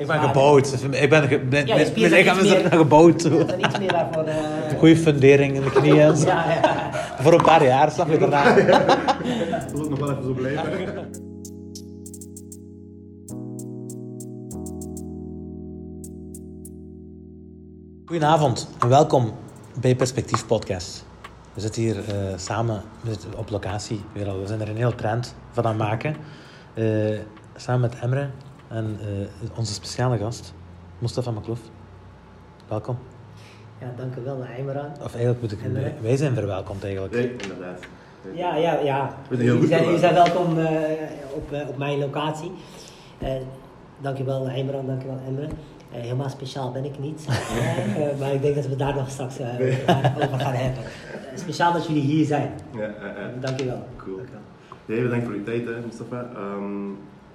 [0.00, 0.72] Ik ben gebouwd.
[0.90, 3.24] Ik ben, ge, ben, Ja, je mijn lichaam is meer- er gebouwd.
[3.24, 4.22] Is iets meer daarvoor.
[4.24, 5.96] eh, Goede fundering in de knieën.
[5.96, 6.14] ja,
[6.52, 6.90] ja.
[7.20, 8.54] Voor een paar jaar, snap je daarna.
[8.54, 11.08] Dat wil ook nog wel even zo blijven.
[18.04, 19.32] Goedenavond en welkom
[19.80, 21.04] bij Perspectief Podcast.
[21.54, 24.00] We zitten hier eh, samen we zitten op locatie.
[24.12, 24.40] Weer al.
[24.40, 26.16] We zijn er een heel trend van aan het maken.
[26.74, 27.18] Eh,
[27.56, 28.30] samen met Emre
[28.70, 30.54] en eh, onze speciale gast,
[30.98, 31.60] Mustafa Maklouf.
[32.68, 32.98] Welkom.
[33.80, 34.90] ja, dank u wel, Imran.
[35.02, 35.62] Of eigenlijk moet ik...
[35.62, 35.92] Emre.
[36.00, 37.14] Wij zijn verwelkomd eigenlijk.
[37.14, 37.80] Nee, inderdaad.
[38.34, 39.14] Ja, ja, ja.
[39.28, 40.80] We zijn heel goed Jullie zijn, zijn welkom eh,
[41.34, 42.52] op, eh, op mijn locatie.
[43.18, 43.32] Eh
[44.00, 44.86] dank je wel, Imran.
[44.86, 45.46] Dank je wel, Emre.
[45.92, 47.26] Eh, helemaal speciaal ben ik niet.
[47.96, 49.48] Eh, maar ik denk dat we daar nog straks eh,
[50.24, 50.82] over gaan hebben.
[50.82, 52.52] Eh, speciaal dat jullie hier zijn.
[52.74, 53.30] Ja, ja, ja.
[53.40, 53.86] Dank je wel.
[53.96, 54.16] Cool.
[54.16, 54.42] Dank je wel.
[54.86, 56.30] Nee, bedankt voor je tijd, hè, Mustafa.
[56.34, 56.88] Ehm,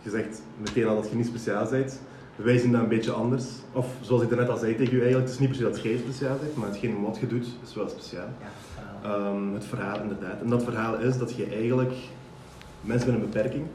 [0.06, 2.00] je zegt meteen al dat je niet speciaal bent.
[2.36, 3.46] Wij zien dat een beetje anders.
[3.72, 5.82] Of zoals ik daarnet al zei tegen u eigenlijk, het is niet per se dat
[5.82, 8.28] jij speciaal bent, maar hetgeen wat je doet is wel speciaal.
[9.04, 10.42] Ehm, het verhaal inderdaad.
[10.42, 11.94] En dat verhaal is dat je eigenlijk
[12.82, 13.66] mensen met een beperking,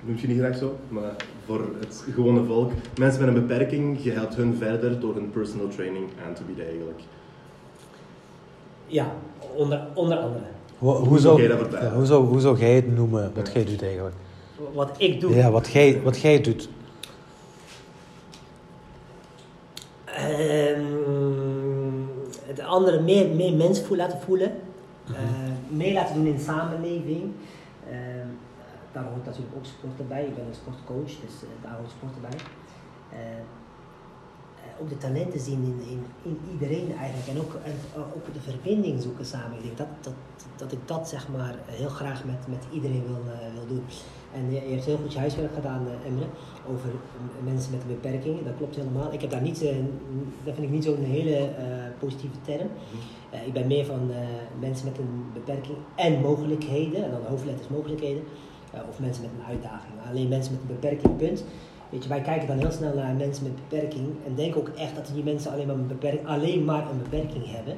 [0.00, 4.10] noemt je niet graag zo, maar voor het gewone volk, mensen met een beperking, je
[4.10, 7.00] helpt hun verder door hun personal training aan te bieden eigenlijk.
[8.86, 9.12] ja,
[9.54, 10.44] onder, onder andere.
[10.78, 11.88] Hoe, hoe, zou, zou jij dat vertellen?
[11.88, 14.14] ja, hoe, zou, hoe zou jij het noemen, wat jij doet eigenlijk?
[14.72, 15.34] Wat ik doe.
[15.34, 16.68] Ja, wat jij, wat jij doet.
[20.04, 20.84] Ehm,
[22.46, 24.52] het andere meer, meer mensen voelen, laten voelen.
[25.06, 25.14] Eh,
[25.68, 27.32] meer laten doen in de samenleving.
[27.88, 28.26] Ehm,
[28.92, 30.24] daar hoort natuurlijk ook sport erbij.
[30.24, 32.38] Ik ben een sportcoach, dus eh, daar hoort sport erbij.
[34.82, 37.28] Eh, eh, ook de talenten zien in, in, in iedereen eigenlijk.
[37.28, 39.56] En ook, en eh, ook de verbinding zoeken samen.
[39.56, 40.14] Ik denk dat, dat,
[40.56, 43.84] dat ik dat zeg maar heel graag met, met iedereen wil, eh, wil doen.
[44.34, 46.24] En je, je hebt heel goed je huiswerk gedaan, eh, Emre,
[46.70, 46.88] over
[47.44, 48.44] mensen met een beperking.
[48.44, 49.12] Dat klopt helemaal.
[49.12, 49.76] Ik heb daar niet, eh,
[50.44, 51.64] dat vind ik niet zo'n hele eh,
[51.98, 52.68] positieve term.
[53.30, 54.16] Eh, ik ben meer van eh,
[54.60, 58.22] mensen met een beperking en mogelijkheden, en dan hoofdletters mogelijkheden,
[58.72, 59.94] eh, of mensen met een uitdaging.
[60.10, 61.44] Alleen mensen met een beperking, punt.
[61.92, 64.94] Weet je, wij kijken dan heel snel naar mensen met beperking en denken ook echt
[64.94, 67.74] dat die mensen alleen maar een beperking, alleen maar een beperking hebben.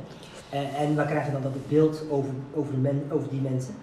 [0.50, 3.74] Eh, en we krijgen dan dat beeld over, over, men, over die mensen.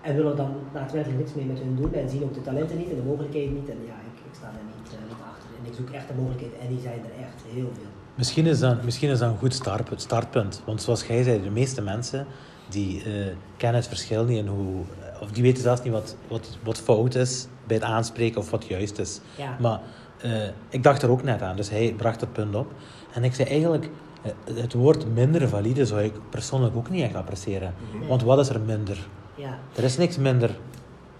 [0.00, 2.90] En willen dan daadwerkelijk niks meer met hun doen en zien ook de talenten niet
[2.90, 3.68] en de mogelijkheden niet.
[3.68, 5.48] En ja, ik, ik sta daar niet, eh, niet achter.
[5.58, 7.90] En ik zoek echt de mogelijkheden en die zijn er echt heel veel.
[8.14, 10.62] Misschien is dat, misschien is dat een goed start, startpunt.
[10.64, 12.26] Want zoals jij zei, de meeste mensen
[12.68, 14.82] die eh, kennen het verschil niet in hoe...
[15.20, 18.64] Of die weten zelfs niet wat, wat, wat fout is bij het aanspreken of wat
[18.66, 19.20] juist is.
[19.36, 19.56] Ja.
[19.60, 19.80] Maar
[20.20, 22.72] eh, ik dacht er ook net aan, dus hij bracht het punt op.
[23.12, 23.90] En ik zei eigenlijk,
[24.22, 27.74] eh, het woord minder valide zou ik persoonlijk ook niet echt appreciëren.
[27.98, 28.08] Nee.
[28.08, 28.98] Want wat is er minder?
[29.34, 30.50] Ja, Er is niks minder.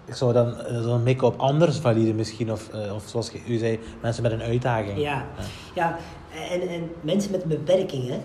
[0.05, 2.51] Ik zou dan, eh, dan mikken op anders valide misschien.
[2.51, 4.99] Of, eh, of zoals u zei, mensen met een uitdaging.
[4.99, 5.25] ja.
[5.75, 5.97] ja.
[6.51, 8.19] En, en mensen met een beperking, hè?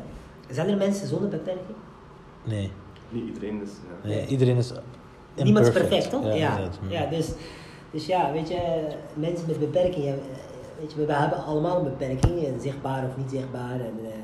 [0.50, 1.77] Zijn er mensen zonder beperking?
[2.44, 2.71] Nee.
[3.09, 3.71] Niet iedereen is.
[4.03, 4.09] Ja.
[4.09, 4.72] nee, iedereen is
[5.34, 6.25] Niemand is perfect, toch?
[6.25, 6.59] Ja,
[6.89, 7.28] ja, dus,
[7.92, 10.14] dus ja, weet je, mensen met beperking, ja,
[10.80, 14.14] weet we hebben allemaal een beperking, zichtbaar of niet zichtbaar, en, eh,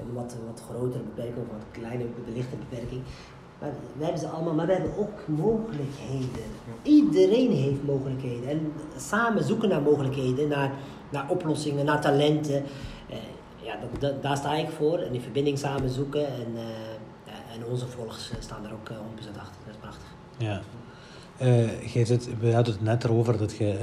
[0.00, 3.02] een wat, wat grotere beperking of wat kleine, belichte beperking.
[3.58, 6.50] Maar we hebben ze allemaal, maar we hebben ook mogelijkheden.
[6.82, 8.48] Iedereen heeft mogelijkheden.
[8.48, 10.72] En samen zoeken naar mogelijkheden, naar,
[11.10, 12.62] naar oplossingen, naar talenten.
[13.08, 13.16] Eh,
[13.62, 14.98] ja, dat, daar sta ik voor.
[14.98, 16.26] En die verbinding samen zoeken.
[16.26, 19.56] En, eh, en onze volgers eh, staan er ook eh, 100% achter.
[19.64, 20.06] Dat is prachtig.
[20.36, 20.60] Ja.
[21.40, 23.76] Eh, jij zit, we hadden het net erover dat je eh,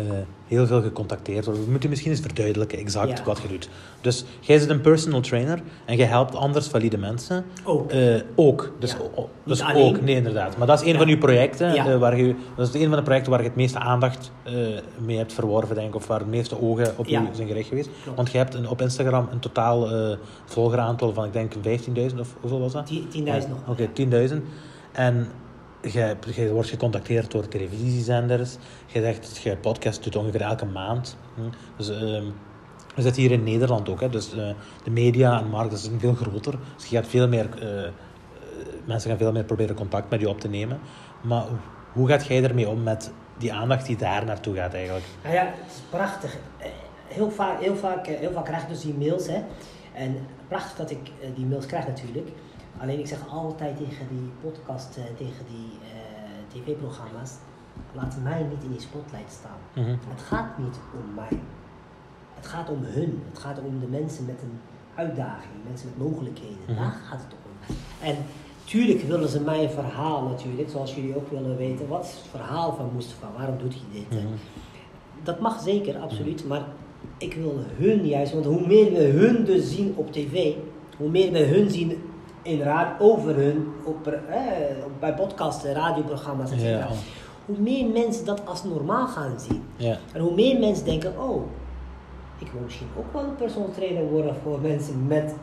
[0.47, 1.65] heel veel gecontacteerd wordt.
[1.65, 3.23] We moeten misschien eens verduidelijken exact Ja.
[3.23, 3.69] wat je doet.
[4.01, 7.45] Dus jij zit een personal trainer en je helpt anders valide mensen.
[7.63, 7.91] Ook.
[7.91, 8.71] Eh, ook.
[8.79, 8.97] Dus, Ja.
[9.15, 10.57] o- dus ook, nee inderdaad.
[10.57, 10.97] Maar dat is een Ja.
[10.97, 11.75] van uw projecten.
[11.75, 14.53] Eh, waar je, dat is een van de projecten waar je het meeste aandacht eh,
[15.05, 15.95] mee hebt verworven, denk ik.
[15.95, 17.89] Of waar de meeste ogen op u zijn gericht geweest.
[18.03, 18.17] Klopt.
[18.17, 22.35] Want je hebt een, op Instagram een totaal eh volgeraantal van, ik denk, 15.000 of
[22.41, 22.87] hoeveel was dat?
[23.09, 23.59] 10.000 nog.
[23.67, 24.43] Oké, 10.000.
[24.91, 25.27] En
[25.93, 28.55] je, je wordt gecontacteerd door televisiezenders.
[28.85, 31.17] Je zegt je podcast doet ongeveer elke maand.
[31.77, 32.23] Dus ehm,
[32.95, 34.01] we zitten hier in Nederland ook.
[34.01, 34.09] Hè.
[34.09, 34.49] Dus eh,
[34.83, 36.55] de media en markt is veel groter.
[36.75, 37.89] Dus je gaat veel meer, eh,
[38.85, 40.79] mensen gaan veel meer proberen contact met je op te nemen.
[41.21, 41.43] Maar
[41.93, 45.05] hoe- gaat jij ermee om met die aandacht die daar naartoe gaat eigenlijk?
[45.23, 46.37] Nou ja, het is prachtig.
[46.57, 46.67] Eh,
[47.07, 49.27] Heel vaak, heel vaak, heel vaak krijg ik dus die mails.
[49.27, 49.41] Hè.
[49.93, 50.17] En
[50.47, 50.97] prachtig dat ik
[51.35, 52.27] die mails krijg natuurlijk.
[52.77, 57.31] Alleen ik zeg altijd tegen die podcast, eh, tegen die eh, tv-programma's,
[57.93, 59.83] laat mij niet in die spotlight staan.
[59.83, 59.89] Mhm.
[59.89, 61.39] Het gaat niet om mij.
[62.33, 63.23] Het gaat om hun.
[63.29, 64.59] Het gaat om de mensen met een
[64.95, 66.57] uitdaging, mensen met mogelijkheden.
[66.67, 66.75] Mhm.
[66.75, 67.75] Daar gaat het om.
[68.01, 68.15] En
[68.63, 71.87] tuurlijk willen ze mijn verhaal natuurlijk, zoals jullie ook willen weten.
[71.87, 73.31] Wat is het verhaal van Mustafa?
[73.37, 74.23] Waarom doet hij dit?
[74.23, 74.33] Mhm.
[75.23, 76.47] Dat mag zeker, absoluut.
[76.47, 76.65] Maar
[77.17, 80.53] ik wil hun juist, want hoe meer we hun dus zien op tv,
[80.97, 82.01] hoe meer we hun zien
[82.47, 84.41] in raad over hun, op, eh,
[84.99, 86.63] bij podcasten, radioprogramma's, etc.
[86.63, 86.87] Ja.
[87.45, 89.63] Hoe meer mensen dat als normaal gaan zien.
[89.75, 89.97] Ja.
[90.13, 91.41] En hoe meer mensen denken, oh,
[92.37, 95.35] ik wil misschien ook wel een personal trainer worden voor mensen met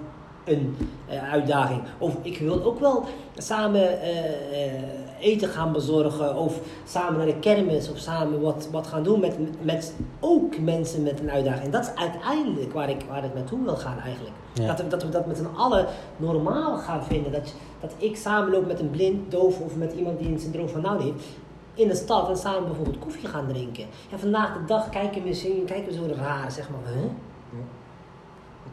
[0.44, 0.76] een
[1.08, 1.82] eh, uitdaging.
[1.98, 3.04] Of ik wil ook wel
[3.36, 4.18] samen eh,
[4.66, 4.82] eh,
[5.20, 6.36] eten gaan bezorgen.
[6.36, 7.90] Of samen naar de kermis.
[7.90, 11.64] Of samen wat, wat gaan doen met, met ook mensen met een uitdaging.
[11.64, 14.34] En dat is uiteindelijk waar ik, waar ik naartoe wil gaan eigenlijk.
[14.52, 14.66] Ja.
[14.66, 15.86] Dat, we, dat we dat met z'n allen
[16.16, 17.32] normaal gaan vinden.
[17.32, 20.82] Dat, dat ik samenloop met een blind, doof of met iemand die een syndroom van
[20.82, 21.24] Down heeft
[21.74, 23.84] in de stad en samen bijvoorbeeld koffie gaan drinken.
[24.12, 27.10] En vandaag de dag kijken we, kijken we zo raar, zeg maar, huh?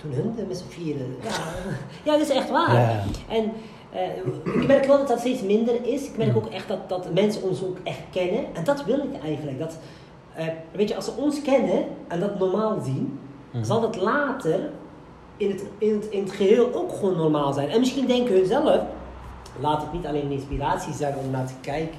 [0.04, 1.16] Wat doen hun met z'n vieren?
[1.24, 1.30] Ja,
[2.12, 2.74] ja, dat is echt waar.
[2.74, 3.04] Ja.
[3.30, 3.52] En
[3.92, 4.18] eh,
[4.62, 6.06] ik merk wel dat dat steeds minder is.
[6.08, 8.44] Ik merk ook echt dat, dat mensen ons ook echt kennen.
[8.54, 9.60] En dat wil ik eigenlijk.
[9.60, 9.78] Dat,
[10.36, 13.20] eh, weet je, als ze ons kennen en dat normaal zien,
[13.52, 13.64] Mhm.
[13.64, 14.70] zal dat later
[15.38, 17.70] in het, in, het, in het geheel ook gewoon normaal zijn.
[17.70, 18.82] En misschien denken hun zelf,
[19.60, 21.98] laat het niet alleen een inspiratie zijn om naar te kijken.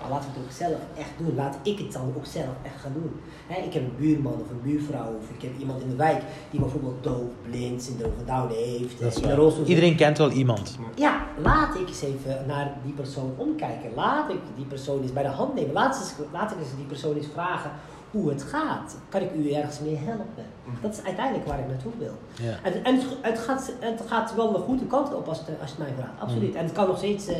[0.00, 1.34] Maar laat het ook zelf echt doen.
[1.34, 3.20] Laat ik het dan ook zelf echt gaan doen.
[3.46, 6.22] Hè, ik heb een buurman of een buurvrouw of ik heb iemand in de wijk
[6.50, 9.00] die bijvoorbeeld doof, blind, syndroom van Down heeft.
[9.00, 9.66] In een.
[9.68, 10.78] Iedereen kent wel iemand.
[10.94, 13.90] Ja, laat ik eens even naar die persoon omkijken.
[13.94, 15.72] Laat ik die persoon eens bij de hand nemen.
[15.72, 17.70] Laat, eens, laat ik eens die persoon eens vragen
[18.10, 18.96] hoe het gaat.
[19.08, 20.44] Kan ik u ergens mee helpen?
[20.80, 22.12] Dat is uiteindelijk waar ik naartoe wil.
[22.32, 22.56] Ja.
[22.62, 25.70] En, en het, het, gaat, het gaat wel de goede kant op als het, als
[25.70, 26.20] het mij vraagt.
[26.20, 26.54] Absoluut.
[26.54, 27.36] En het kan nog steeds eh,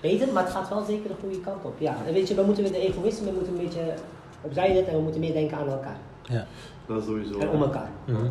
[0.00, 1.74] beter, maar het gaat wel zeker de goede kant op.
[1.78, 3.94] Ja, en weet je, we moeten de egoïsme we moeten een beetje
[4.40, 5.98] opzij zetten en we moeten meer denken aan elkaar.
[6.22, 6.46] Ja.
[6.86, 7.38] Dat is sowieso.
[7.38, 7.90] En om elkaar.
[8.04, 8.26] Mhm.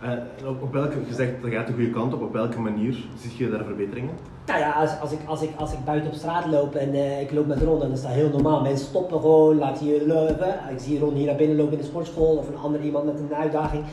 [0.00, 2.60] Eh, en op, op welke, je zegt dat gaat de goede kant op, op welke
[2.60, 4.14] manier zie je daar verbeteringen?
[4.48, 7.20] Nou ja, als, als, ik, als, ik, als ik buiten op straat loop en eh,
[7.20, 8.60] ik loop met Ron, dan is dat heel normaal.
[8.60, 10.54] Mensen stoppen gewoon, laten je lopen.
[10.70, 13.18] Ik zie Ron hier naar binnen lopen in de sportschool of een ander iemand met
[13.18, 13.84] een uitdaging.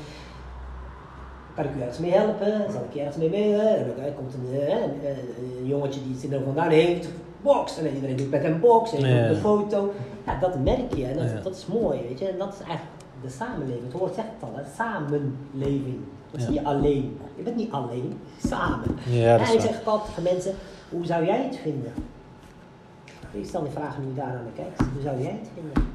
[1.55, 2.71] Kan ik u ergens mee helpen?
[2.71, 3.55] Zal ik je ergens mee mee?
[3.55, 5.19] En dan eh, komt een, eh, een,
[5.59, 7.09] een jongetje die syndroom van Down heeft,
[7.41, 7.77] box.
[7.77, 9.27] En iedereen doet met hem box en Ja.
[9.29, 9.91] een foto.
[10.25, 11.39] Ja, dat merk je en dat, Ja.
[11.43, 12.27] dat is mooi, weet je.
[12.27, 12.89] En dat is eigenlijk
[13.21, 13.83] de samenleving.
[13.91, 14.63] Het woord zegt het al, hè?
[14.75, 15.99] samenleving.
[16.37, 16.59] Dat is Ja.
[16.59, 17.17] niet alleen.
[17.35, 18.87] Je bent niet alleen, samen.
[19.09, 20.53] Ja, dat en is ik zeg altijd tegen mensen,
[20.89, 21.93] hoe zou jij het vinden?
[23.31, 24.87] Ik stel die vraag nu daar aan de kijkers.
[24.93, 25.87] Hoe zou jij het vinden?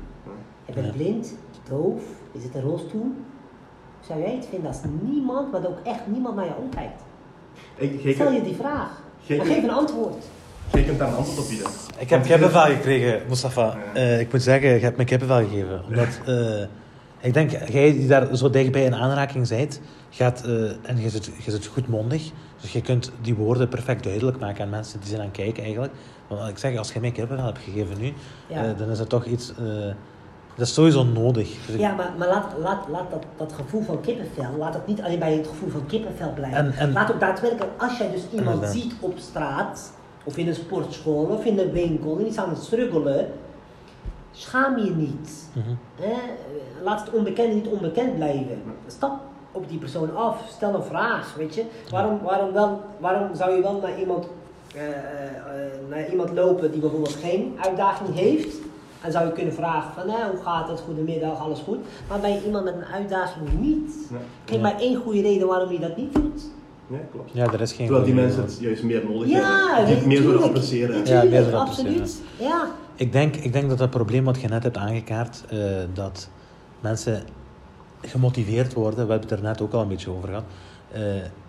[0.66, 0.92] Je bent Ja.
[0.92, 1.34] blind,
[1.68, 2.02] doof,
[2.38, 3.00] zit in een rolstoel.
[3.00, 7.02] Hoe zou jij het vinden als niemand, maar ook echt niemand naar je omkijkt?
[7.76, 9.02] Ik, Stel je die vraag.
[9.26, 10.24] Kunt- geef een antwoord.
[10.72, 11.66] jij kunt daar een antwoord op bieden.
[11.98, 13.76] Ik heb kippenvel gekregen, Mustafa.
[13.94, 15.82] Eh, ik moet zeggen, je hebt me kippenvel gegeven.
[15.88, 16.62] Omdat, eh,
[17.20, 20.52] ik denk, jij die daar zo dichtbij in aanraking bent, gaat, eh,
[20.82, 22.30] en je zit, je zit goedmondig,
[22.60, 25.62] dus je kunt die woorden perfect duidelijk maken aan mensen die zijn aan het kijken
[25.62, 25.92] eigenlijk.
[26.28, 28.12] Want ik zeg, als jij mij kippenvel hebt gegeven nu,
[28.46, 28.64] Ja.
[28.64, 29.64] eh, dan is dat toch iets, eh,
[30.56, 31.66] dat is sowieso nodig.
[31.66, 35.02] Dus Ja, maar, maar laat, laat, laat dat, dat gevoel van kippenvel, laat het niet
[35.02, 36.58] alleen bij het gevoel van kippenvel blijven.
[36.58, 39.92] En- en- laat ook daadwerkelijk, als jij dus iemand ziet op straat,
[40.24, 43.28] of in een sportschool, of in een winkel, en die staan aan het struggelen,
[44.30, 45.48] schaam je niet.
[45.52, 45.70] Mhm.
[46.82, 48.62] Laat het onbekende niet onbekend blijven.
[48.86, 49.20] Stap
[49.52, 51.64] op die persoon af, stel een vraag, weet je.
[51.90, 54.26] Waarom, waarom, wel, waarom zou je wel naar iemand,
[54.74, 54.92] eh, eh,
[55.88, 58.56] naar iemand lopen die bijvoorbeeld geen uitdaging heeft?
[59.00, 61.78] En zou je kunnen vragen van, nou, hoe gaat het, goedemiddag, alles goed?
[62.08, 63.92] Maar bij iemand met een uitdaging niet.
[64.46, 64.58] Ja.
[64.58, 66.42] maar één goede reden waarom je dat niet doet.
[66.86, 67.30] Ja, klopt.
[67.32, 69.98] Ja, er is geen Terwijl die mensen het juist meer nodig Ja, hebben.
[69.98, 71.06] Die meer zullen appreciëren.
[71.06, 72.20] Ja, meer dan absoluut.
[72.38, 72.68] Ja.
[72.94, 75.58] Ik denk, ik denk dat dat probleem wat je net hebt aangekaart, eh,
[75.94, 76.28] dat
[76.80, 77.22] mensen
[78.02, 80.44] gemotiveerd worden, we hebben het er net ook al een beetje over gehad.
[80.92, 81.00] eh,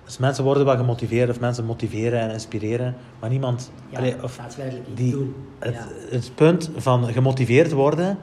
[0.05, 3.71] dus mensen worden wel gemotiveerd of mensen motiveren en inspireren, maar niemand.
[3.89, 4.39] Ja, allee, of
[4.93, 5.35] die, doen.
[5.59, 5.87] het, Ja.
[6.09, 8.17] het punt van gemotiveerd worden.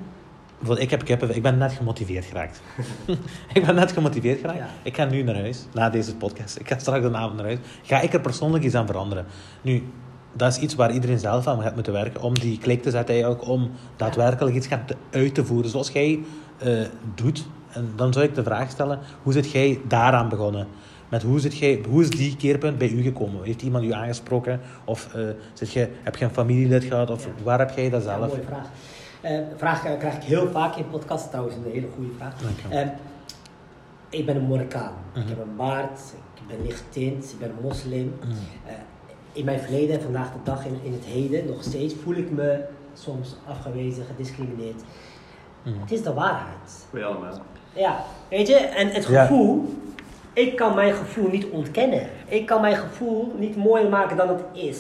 [0.77, 2.61] Ik heb kippen, ik ben net gemotiveerd geraakt.
[3.55, 4.59] ik ben net gemotiveerd geraakt.
[4.59, 4.69] Ja.
[4.83, 6.59] Ik ga nu naar huis, na deze podcast.
[6.59, 7.59] Ik ga straks de avond naar huis.
[7.83, 9.27] Ga ik er persoonlijk iets aan veranderen?
[9.63, 9.83] Nu,
[10.33, 12.23] dat is iets waar iedereen zelf aan gaat moeten werken.
[12.23, 13.49] Om die klik te zetten eigenlijk.
[13.49, 16.19] Om daadwerkelijk iets gaan te, uit te voeren zoals jij
[16.59, 16.81] eh,
[17.15, 17.47] doet.
[17.73, 20.67] En dan zou ik de vraag stellen, hoe zit jij daaraan begonnen?
[21.09, 23.43] Met hoe, zit jij, hoe is die keerpunt bij u gekomen?
[23.45, 24.61] Heeft iemand u aangesproken?
[24.85, 25.23] Of eh,
[25.53, 27.11] zit je, heb je een familielid gehad?
[27.11, 27.31] Of Ja.
[27.43, 28.29] waar heb jij dat Ja, zelf?
[28.29, 28.67] mooie vraag.
[29.21, 32.35] Eh, vraag eh, krijg ik heel vaak in podcasts, trouwens een hele goede vraag.
[32.43, 32.79] Dankjewel.
[32.79, 32.89] Eh,
[34.09, 34.93] ik ben een Marokkaan.
[35.13, 35.21] Mhm.
[35.23, 35.99] Ik heb een baard,
[36.35, 38.15] ik ben lichtgetint, ik ben een moslim.
[38.67, 38.73] Eh,
[39.33, 42.31] in mijn verleden en vandaag de dag in, in het heden, nog steeds, voel ik
[42.31, 44.83] me soms afgewezen, gediscrimineerd.
[45.65, 45.81] Mm.
[45.81, 46.87] Het is de waarheid.
[46.91, 47.43] Wij allemaal.
[47.73, 49.23] Ja, weet je, en het Ja.
[49.27, 49.75] gevoel,
[50.33, 52.09] ik kan mijn gevoel niet ontkennen.
[52.29, 54.79] Ik kan mijn gevoel niet mooier maken dan het is.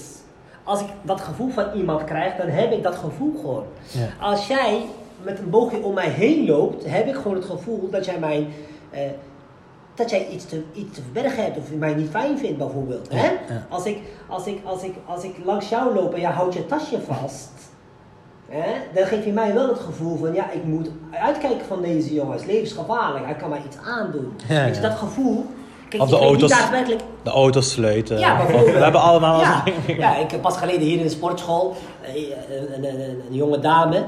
[0.64, 3.64] Als ik dat gevoel van iemand krijg, dan heb ik dat gevoel gewoon.
[3.90, 4.06] Ja.
[4.20, 4.80] Als jij
[5.22, 8.46] met een boogje om mij heen loopt, heb ik gewoon het gevoel dat jij mijn
[8.90, 9.00] eh,
[9.94, 13.08] dat jij iets te, iets te verbergen hebt of je mij niet fijn vindt bijvoorbeeld.
[13.12, 13.26] Hè?
[13.26, 13.66] ja.
[13.68, 16.66] Als, ik, als, ik, als, ik, als ik langs jou loop en jij houdt je
[16.66, 17.50] tasje vast,
[18.48, 20.90] hè, dan geef je mij wel het gevoel van ja, ik moet
[21.20, 22.32] uitkijken van deze jongen.
[22.32, 24.32] Het is levensgevaarlijk, hij kan mij iets aandoen.
[24.48, 25.46] Ja, dat gevoel.
[25.88, 26.50] Kijk, Of de auto's.
[26.50, 28.18] daadwerkelijk De auto's sluiten.
[28.18, 28.72] ja, bijvoorbeeld.
[28.76, 29.40] We hebben allemaal...
[29.40, 33.34] Ja, ja, ik heb pas geleden hier in de sportschool eh, een, een, een, een
[33.34, 34.04] jonge dame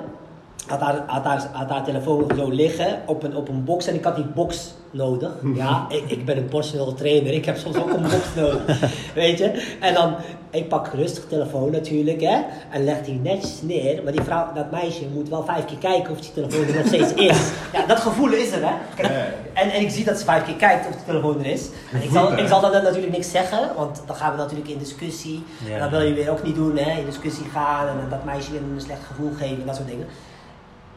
[0.71, 3.95] had haar, had, haar, had haar telefoon zo liggen op een, op een box en
[3.95, 5.31] ik had die box nodig.
[5.55, 8.81] Ja, ik, ik ben een personal trainer, ik heb soms ook een box nodig.
[9.15, 9.77] Weet je?
[9.81, 10.15] En dan,
[10.51, 12.39] ik pak rustig telefoon natuurlijk hè,
[12.71, 14.03] en leg die netjes neer.
[14.03, 16.87] Maar die vrouw, dat meisje moet wel vijf keer kijken of die telefoon er nog
[16.87, 17.39] steeds is.
[17.73, 18.75] Ja, dat gevoel is er hè.
[18.95, 19.13] Kijk,
[19.53, 21.69] en, en ik zie dat ze vijf keer kijkt of de telefoon er is.
[21.93, 24.79] En ik zal, ik zal dan natuurlijk niks zeggen, want dan gaan we natuurlijk in
[24.79, 25.45] discussie.
[25.65, 25.75] Ja.
[25.75, 26.99] En dat wil je weer ook niet doen, hè?
[26.99, 30.07] in discussie gaan en dat meisje weer een slecht gevoel geven en dat soort dingen.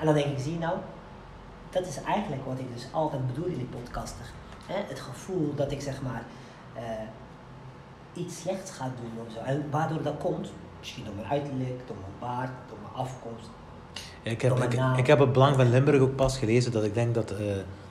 [0.04, 0.78] En dan denk ik, zie je nou,
[1.70, 4.26] dat is eigenlijk wat ik dus altijd bedoel in die podcasten.
[4.66, 4.76] Hè?
[4.88, 6.24] Het gevoel dat ik zeg maar
[6.74, 6.84] eh,
[8.14, 9.40] iets slechts ga doen of zo.
[9.40, 13.50] En waardoor dat komt, misschien door mijn uiterlijk, door mijn baard, door mijn afkomst.
[14.24, 14.58] Ik heb,
[14.98, 17.46] ik, heb het Belang van Limburg ook pas gelezen dat ik denk dat, eh,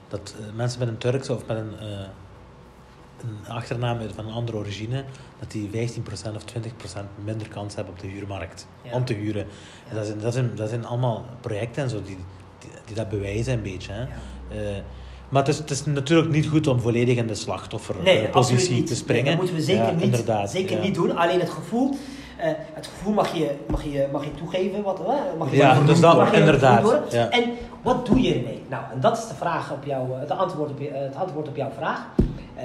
[0.07, 1.73] dat eh, mensen met een Turkse of met een,
[3.23, 5.03] een achternaam van een andere origine,
[5.39, 6.01] dat die 15%
[6.35, 6.43] of
[6.95, 8.93] 20% minder kans hebben op de huurmarkt Ja.
[8.93, 9.45] om te huren.
[9.89, 12.17] En dat, zijn, dat, zijn, dat zijn allemaal projecten en zo die,
[12.59, 13.91] die, die dat bewijzen een beetje.
[13.91, 14.01] Hè.
[14.01, 14.77] Eh,
[15.29, 18.95] maar het is, het is natuurlijk niet goed om volledig in de slachtofferpositie Nee, te
[18.95, 19.23] springen.
[19.23, 20.83] Nee, dat moeten we zeker, Ja, niet, zeker ja.
[20.83, 21.17] niet doen.
[21.17, 21.89] Alleen het gevoel,
[22.37, 24.81] eh, het gevoel mag je, mag je, mag je toegeven.
[24.83, 27.29] Wat, eh, mag je Ja, dus dat- mag inderdaad, ja.
[27.29, 27.43] En
[27.81, 28.61] wat doe je ermee?
[28.69, 31.47] Nou, en dat is de vraag op jouw, het antwoord op, je, eh, het antwoord
[31.47, 32.05] op jouw vraag.
[32.55, 32.63] Eh,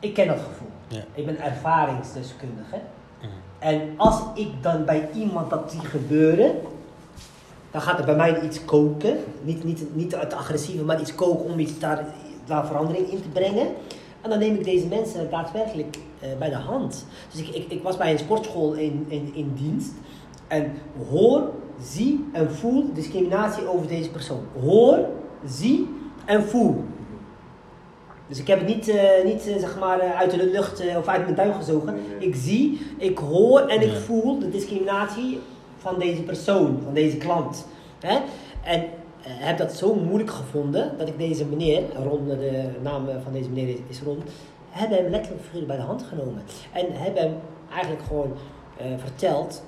[0.00, 0.68] ik ken dat gevoel.
[0.88, 1.04] Ja.
[1.14, 2.80] Ik ben ervaringsdeskundige.
[3.18, 3.28] Mhm.
[3.58, 6.54] En als ik dan bij iemand dat zie gebeuren,
[7.70, 9.16] dan gaat er bij mij iets koken.
[9.42, 12.04] Niet, niet, niet het agressieve, maar iets koken om iets daar,
[12.44, 13.66] daar verandering in te brengen.
[14.20, 17.06] En dan neem ik deze mensen daadwerkelijk eh, bij de hand.
[17.30, 19.92] Dus ik, ik, ik was bij een sportschool in, in, in dienst.
[20.48, 20.72] En
[21.10, 21.50] hoor,
[21.82, 24.44] zie en voel discriminatie over deze persoon.
[24.60, 24.98] Hoor,
[25.46, 25.88] zie
[26.24, 26.84] en voel.
[28.30, 30.96] Dus ik heb het niet, eh, niet eh, zeg maar, eh, uit de lucht eh,
[30.96, 31.94] of uit mijn duim gezogen.
[31.94, 32.28] Nee, nee.
[32.28, 35.38] Ik zie, ik hoor en ik voel de discriminatie
[35.78, 37.66] van deze persoon, van deze klant.
[38.00, 38.18] Hè?
[38.64, 38.84] En
[39.22, 43.48] eh, heb dat zo moeilijk gevonden dat ik deze meneer, Ron, de naam van deze
[43.48, 44.22] meneer is, is Ron,
[44.70, 46.42] heb hem letterlijk figuurlijk bij de hand genomen.
[46.72, 47.34] En heb hem
[47.72, 48.32] eigenlijk gewoon
[48.76, 49.62] eh, verteld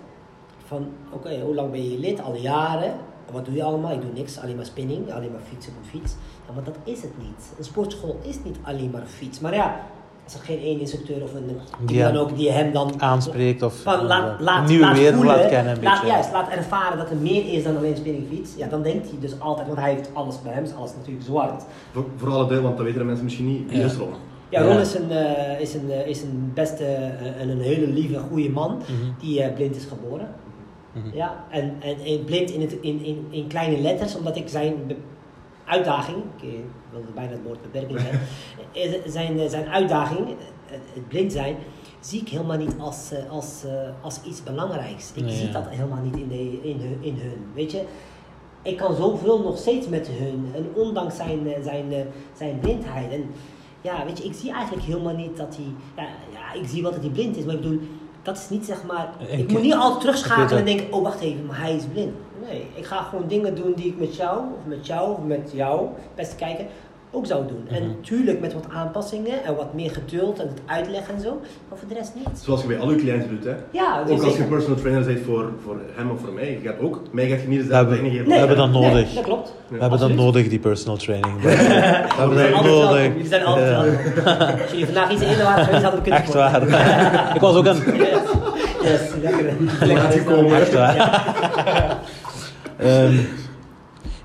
[0.65, 2.23] van, oké, hoe lang ben je lid?
[2.23, 2.95] Al jaren.
[3.33, 3.93] Wat doe je allemaal?
[3.93, 6.15] Ik doe niks, alleen maar spinning, alleen maar fietsen op een fiets.
[6.55, 7.53] Maar dat is het niet.
[7.59, 9.41] Een sportschool is niet alleen maar fiets.
[9.41, 9.81] Maar ja,
[10.25, 12.11] als er geen één instructeur of een, die Ja.
[12.11, 15.37] dan ook die hem dan Aanspreekt of van, laat, eh, laat, nieuwe laat wereld voelen,
[15.37, 15.77] laat kennen.
[15.77, 16.13] Een laat, beetje.
[16.15, 18.51] juist, laat ervaren dat er meer is dan alleen spinningfiets.
[18.57, 21.25] Ja, dan denkt hij dus altijd, want hij heeft alles bij hem, is alles natuurlijk
[21.25, 21.63] zwart.
[21.93, 23.71] Voor, voor alle deel, want dat weten de mensen misschien niet.
[23.71, 23.85] Wie Ja.
[23.85, 24.09] is Ron?
[24.49, 24.67] Ja, Ja.
[24.73, 26.85] Ron is een, eh, is een, eh, is een beste
[27.41, 29.11] en een hele lieve, goede man Mhm.
[29.21, 30.29] die eh, blind is geboren.
[30.93, 31.17] Mhm.
[31.17, 34.75] Ja, en, en, en blind in, het, in, in, in kleine letters, omdat ik zijn
[35.65, 36.49] uitdaging, ik
[36.91, 40.35] wilde bijna het woord beperking eh, zijn, eh, zijn uitdaging, eh,
[40.95, 41.57] het blind zijn,
[42.01, 43.65] zie ik helemaal niet als, eh, als,
[44.01, 45.13] als iets belangrijks.
[45.15, 45.53] Ik Nee, zie ja.
[45.53, 47.83] dat helemaal niet in, de, in, hun, in hun, weet je.
[48.63, 51.85] Ik kan zoveel nog steeds met hun, en ondanks zijn, zijn,
[52.37, 53.13] zijn blindheid.
[53.13, 53.31] En
[53.81, 55.65] ja, weet je, ik zie eigenlijk helemaal niet dat hij,
[56.05, 57.81] ja, ja, ik zie wel dat hij blind is, maar ik bedoel,
[58.23, 61.21] dat is niet zeg maar, Ik- ik moet niet altijd terugschakelen en denken, oh wacht
[61.21, 62.13] even, maar hij is blind.
[62.49, 65.51] Nee, ik ga gewoon dingen doen die ik met jou, of met jou, of met
[65.55, 66.67] jou, beste kijken,
[67.15, 67.65] ook zou doen.
[67.71, 67.93] En Mhm.
[67.97, 71.89] natuurlijk met wat aanpassingen en wat meer geduld en het uitleggen en zo, maar voor
[71.89, 72.29] de rest niet.
[72.43, 73.55] Zoals je bij al je cliënten doet, hè?
[73.71, 76.69] Ja, dat Ook als je personal trainer bent voor, voor hem of voor mij, je
[76.69, 78.27] gaat ook, mij gaat je niet dezelfde hebben, dingen geven.
[78.27, 79.13] we hebben dat Nee, nodig.
[79.15, 79.49] dat klopt.
[79.69, 80.17] We hebben dat Absoluut.
[80.25, 81.41] nodig, die personal training.
[81.43, 82.65] we hebben dat altijd welkom.
[82.71, 83.07] nodig.
[83.07, 83.83] Jullie zijn altijd Ja.
[83.85, 84.61] welkom.
[84.63, 87.35] Als jullie vandaag iets eerder waren geweest, hadden we kunnen Echt waar.
[87.35, 87.77] ik was ook een...
[88.83, 89.53] Yes, lekker.
[89.95, 90.61] Laat je komen.
[90.61, 90.97] Echt waar.
[92.83, 93.19] Ehm,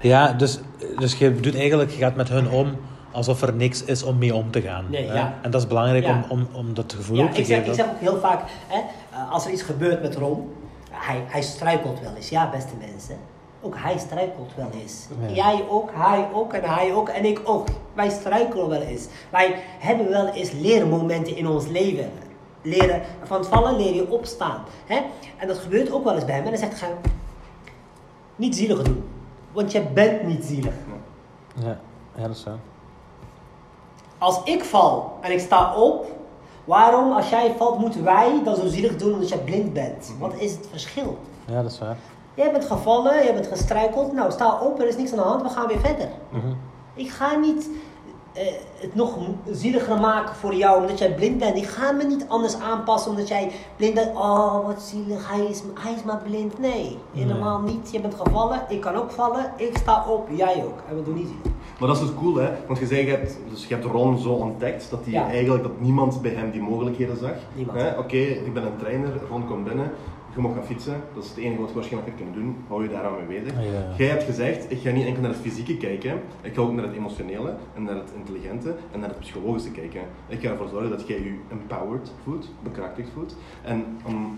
[0.01, 0.59] ja, dus,
[0.99, 2.75] dus je doet eigenlijk, je gaat met hun om
[3.11, 4.85] alsof er niks is om mee om te gaan.
[4.89, 5.33] Nee, ja.
[5.41, 6.25] En dat is belangrijk Ja.
[6.29, 7.71] om, om, om dat gevoel Ja, te ik zeg, geven.
[7.73, 8.79] ik zeg ook heel vaak, hè,
[9.11, 10.49] eh, als er iets gebeurt met Ron,
[10.91, 12.29] hij, hij struikelt wel eens.
[12.29, 13.15] Ja, beste mensen.
[13.61, 15.07] Ook hij struikelt wel eens.
[15.33, 17.67] Jij ook, hij ook en hij ook en ik ook.
[17.93, 19.05] Wij struikelen wel eens.
[19.29, 22.09] Wij hebben wel eens leermomenten in ons leven.
[22.61, 24.61] Leren, van het vallen leer je opstaan.
[24.85, 24.97] Hè?
[25.37, 26.43] En dat gebeurt ook wel eens bij hem.
[26.43, 26.89] En dan zegt hij,
[28.37, 29.03] niet zielig doen.
[29.51, 30.73] Want je bent niet zielig.
[31.55, 31.79] Ja,
[32.15, 32.57] ja, dat is zo.
[34.17, 36.05] Als ik val en ik sta op,
[36.65, 40.11] waarom als jij valt moeten wij dan zo zielig doen omdat jij blind bent?
[40.19, 41.17] Wat is het verschil?
[41.45, 41.97] Ja, dat is waar.
[42.33, 45.41] Jij bent gevallen, jij bent gestruikeld, nou sta op, er is niks aan de hand,
[45.41, 46.09] we gaan weer verder.
[46.29, 46.47] Mhm.
[46.93, 47.69] Ik ga niet
[48.79, 49.17] het nog
[49.51, 51.55] zieliger maken voor jou omdat jij blind bent.
[51.57, 54.15] Ik ga me niet anders aanpassen omdat jij blind bent.
[54.15, 56.59] Oh, wat zielig, hij is, hij is maar blind.
[56.59, 57.91] Nee, helemaal niet.
[57.91, 59.51] Je bent gevallen, ik kan ook vallen.
[59.55, 60.79] Ik sta op, jij ook.
[60.89, 61.51] En we doen niet zielig.
[61.79, 62.49] Maar dat is dus cool, hè?
[62.67, 65.27] Want je zei, je hebt, dus je hebt Ron zo ontdekt dat hij Ja.
[65.27, 67.31] eigenlijk dat niemand bij hem die mogelijkheden zag.
[67.97, 69.91] Oké, ik ben een trainer, Ron komt binnen,
[70.37, 72.55] je mag gaan fietsen, dat is het enige wat je waarschijnlijk kunnen doen.
[72.67, 73.53] Hou je daar aan mee bezig.
[73.53, 73.95] Ja.
[73.97, 76.83] Jij hebt gezegd, ik ga niet enkel naar het fysieke kijken, ik ga ook naar
[76.83, 80.01] het emotionele en naar het intelligente en naar het psychologische kijken.
[80.27, 83.35] Ik ga ervoor zorgen dat jij je empowered voelt, bekrachtigd voelt.
[83.63, 84.37] En om,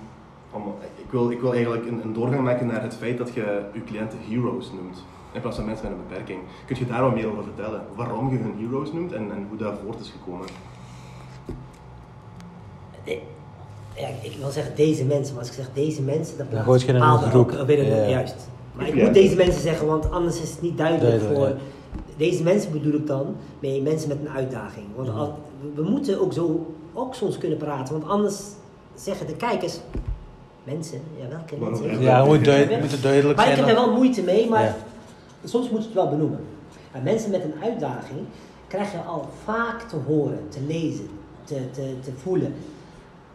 [0.52, 3.70] om, ik, wil, ik wil eigenlijk een, een doorgang maken naar het feit dat je
[3.74, 5.06] je cliënten heroes noemt.
[5.32, 6.40] In plaats van mensen met een beperking.
[6.66, 7.82] Kun je daar wat meer over vertellen?
[7.96, 10.48] Waarom je hun heroes noemt en, en hoe dat voort is gekomen?
[14.00, 16.94] Ja, ik wil zeggen deze mensen, maar als ik zeg deze mensen, dan plaats ik
[16.94, 17.52] bepaalde groep.
[17.52, 18.08] ook Ja.
[18.08, 18.36] juist.
[18.74, 21.56] Maar ik moet deze mensen zeggen, want anders is het niet duidelijk Duidelijk, voor...
[22.18, 24.86] Deze mensen bedoel ik dan, mee mensen met een uitdaging.
[24.96, 25.18] Want Mhm.
[25.18, 25.30] als-
[25.76, 28.36] we moeten ook zo ook soms kunnen praten, want anders
[28.96, 29.80] zeggen de kijkers...
[30.64, 32.02] Mensen, ja welke mensen?
[32.02, 33.68] Ja, moet, duid- moet het duidelijk Maar ik zijn.
[33.68, 34.76] heb er wel moeite mee, maar Ja.
[35.44, 36.40] soms moet je het wel benoemen.
[36.92, 38.20] En mensen met een uitdaging
[38.68, 41.08] krijg je al vaak te horen, te lezen,
[41.44, 42.54] te, te, te voelen.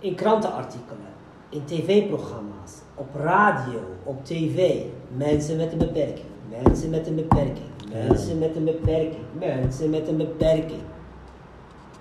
[0.04, 1.12] In krantenartikelen,
[1.48, 4.82] in tv-programma's, op radio, op tv.
[5.16, 6.26] Mensen met een beperking,
[6.62, 10.80] mensen met een beperking, mensen met een beperking, mensen met een beperking.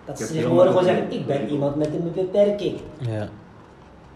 [0.06, 2.80] Dat Ik ze tegenwoordig gewoon zeggen, ik ben iemand met een beperking.
[3.00, 3.30] Ja.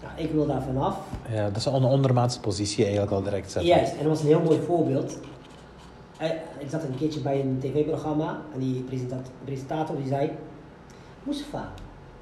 [0.03, 0.97] Nou, ik wil daar vanaf.
[1.29, 3.71] ja, dat is een ondermaatse positie eigenlijk al direct zetten.
[3.71, 5.17] Juist, en dat was een heel mooi voorbeeld.
[6.17, 10.31] Eh, Ik zat een keertje bij een tv-programma en die presenta- presentator die zei:
[11.23, 11.71] Mustafa,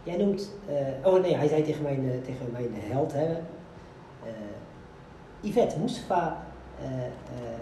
[0.05, 0.49] jij noemt.
[0.69, 4.31] eh, oh nee, hij zei tegen mijn, eh, tegen mijn held, hè, eh,
[5.39, 6.37] Yvette, Mustafa
[6.81, 7.59] eh, eh,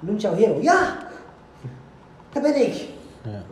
[0.00, 0.60] noemt jou hero.
[0.60, 0.96] Ja,
[2.32, 2.88] dat ben ik.
[3.22, 3.42] Ja.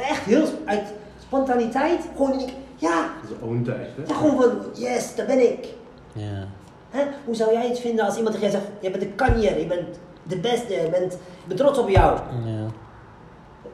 [0.00, 2.08] Echt heel uit spontaniteit.
[2.16, 4.02] Gewoon, ik, ja, Dat is echt, hè?
[4.06, 5.66] ja, gewoon van, yes, dat ben ik.
[6.12, 6.46] Ja.
[6.90, 7.04] Hè?
[7.24, 9.66] Hoe zou jij het vinden als iemand tegen jou zegt, je bent de kanjer, je
[9.66, 12.18] bent de beste, je bent, ik ben trots op jou.
[12.44, 12.66] Ja.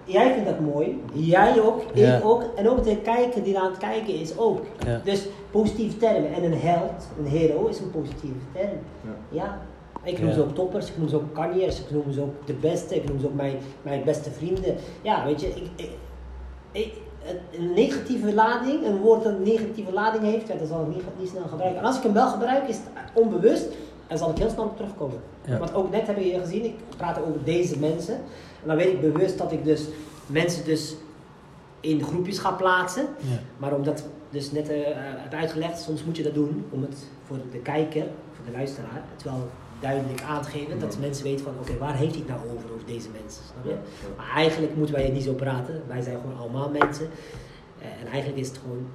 [0.05, 2.17] Jij vindt dat mooi, jij ook, Ja.
[2.17, 4.61] ik ook, en ook de kijker die aan het kijken is ook.
[4.87, 5.01] Ja.
[5.05, 6.33] Dus positieve termen.
[6.33, 8.79] En een held, een hero, is een positieve term.
[9.03, 9.43] Ja.
[9.43, 9.59] Ja.
[10.05, 10.35] Ik noem Ja.
[10.35, 13.09] ze ook toppers, ik noem ze ook kanjers, ik noem ze ook de beste, ik
[13.09, 14.77] noem ze ook mijn, mijn beste vrienden.
[15.03, 15.91] Ja, weet je, ik,
[16.73, 16.93] ik,
[17.59, 21.03] een negatieve lading, een woord dat een negatieve lading heeft, ja, dat zal ik niet,
[21.19, 21.81] niet snel gebruiken.
[21.81, 23.69] En als ik hem wel gebruik, is het onbewust
[24.07, 25.19] en zal ik heel snel op terugkomen.
[25.45, 25.59] Ja.
[25.59, 28.21] Want ook net hebben je gezien, ik praat over deze mensen.
[28.63, 29.85] En dan weet ik bewust dat ik dus
[30.27, 30.95] mensen dus
[31.81, 33.07] in groepjes ga plaatsen.
[33.19, 33.39] Ja.
[33.59, 36.97] Maar omdat ik dus net eh, heb uitgelegd, soms moet je dat doen om het
[37.27, 39.49] voor de kijker, voor de luisteraar, het wel
[39.81, 40.79] duidelijk aan te geven.
[40.79, 43.43] Dat mensen weten van, oké, waar heeft hij het nou over, over deze mensen?
[43.45, 43.71] Snap je?
[43.71, 43.77] Ja.
[44.17, 45.83] Maar eigenlijk moeten wij niet zo praten.
[45.87, 47.09] Wij zijn gewoon allemaal mensen.
[47.79, 48.87] Eh, en eigenlijk is het gewoon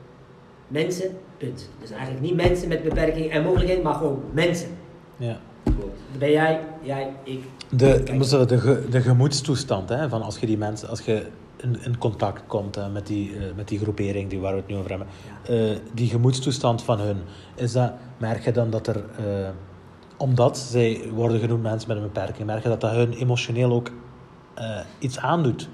[0.68, 1.70] mensen, punt.
[1.80, 4.70] Dus eigenlijk niet mensen met beperkingen en mogelijkheden, maar gewoon mensen.
[5.18, 5.40] Ja.
[6.18, 7.44] Ben jij, jij, ik.
[7.70, 8.04] De,
[8.48, 11.26] de, de gemoedstoestand, hè, van als je die mensen, als je
[11.58, 14.68] in, in contact komt hè, met, die, eh, met die groepering die waar we het
[14.68, 15.08] nu over hebben,
[15.44, 17.18] eh, die gemoedstoestand van hun,
[17.56, 19.50] is dat, merk je dan dat er, eh,
[20.18, 23.92] omdat zij worden genoemd mensen met een beperking, merk je dat dat hun emotioneel ook
[25.00, 25.70] iets aandoet?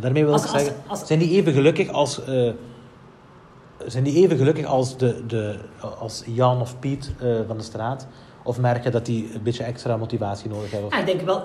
[0.00, 2.20] Daarmee wil Als- ik als- zeggen, als- zijn die even gelukkig als,
[3.86, 5.58] zijn die even gelukkig als, de, de,
[5.98, 7.14] als Jan of Piet
[7.46, 8.06] van de straat?
[8.50, 10.90] Of merk je dat die een beetje extra motivatie nodig hebben?
[10.90, 11.42] Ja, ik denk wel,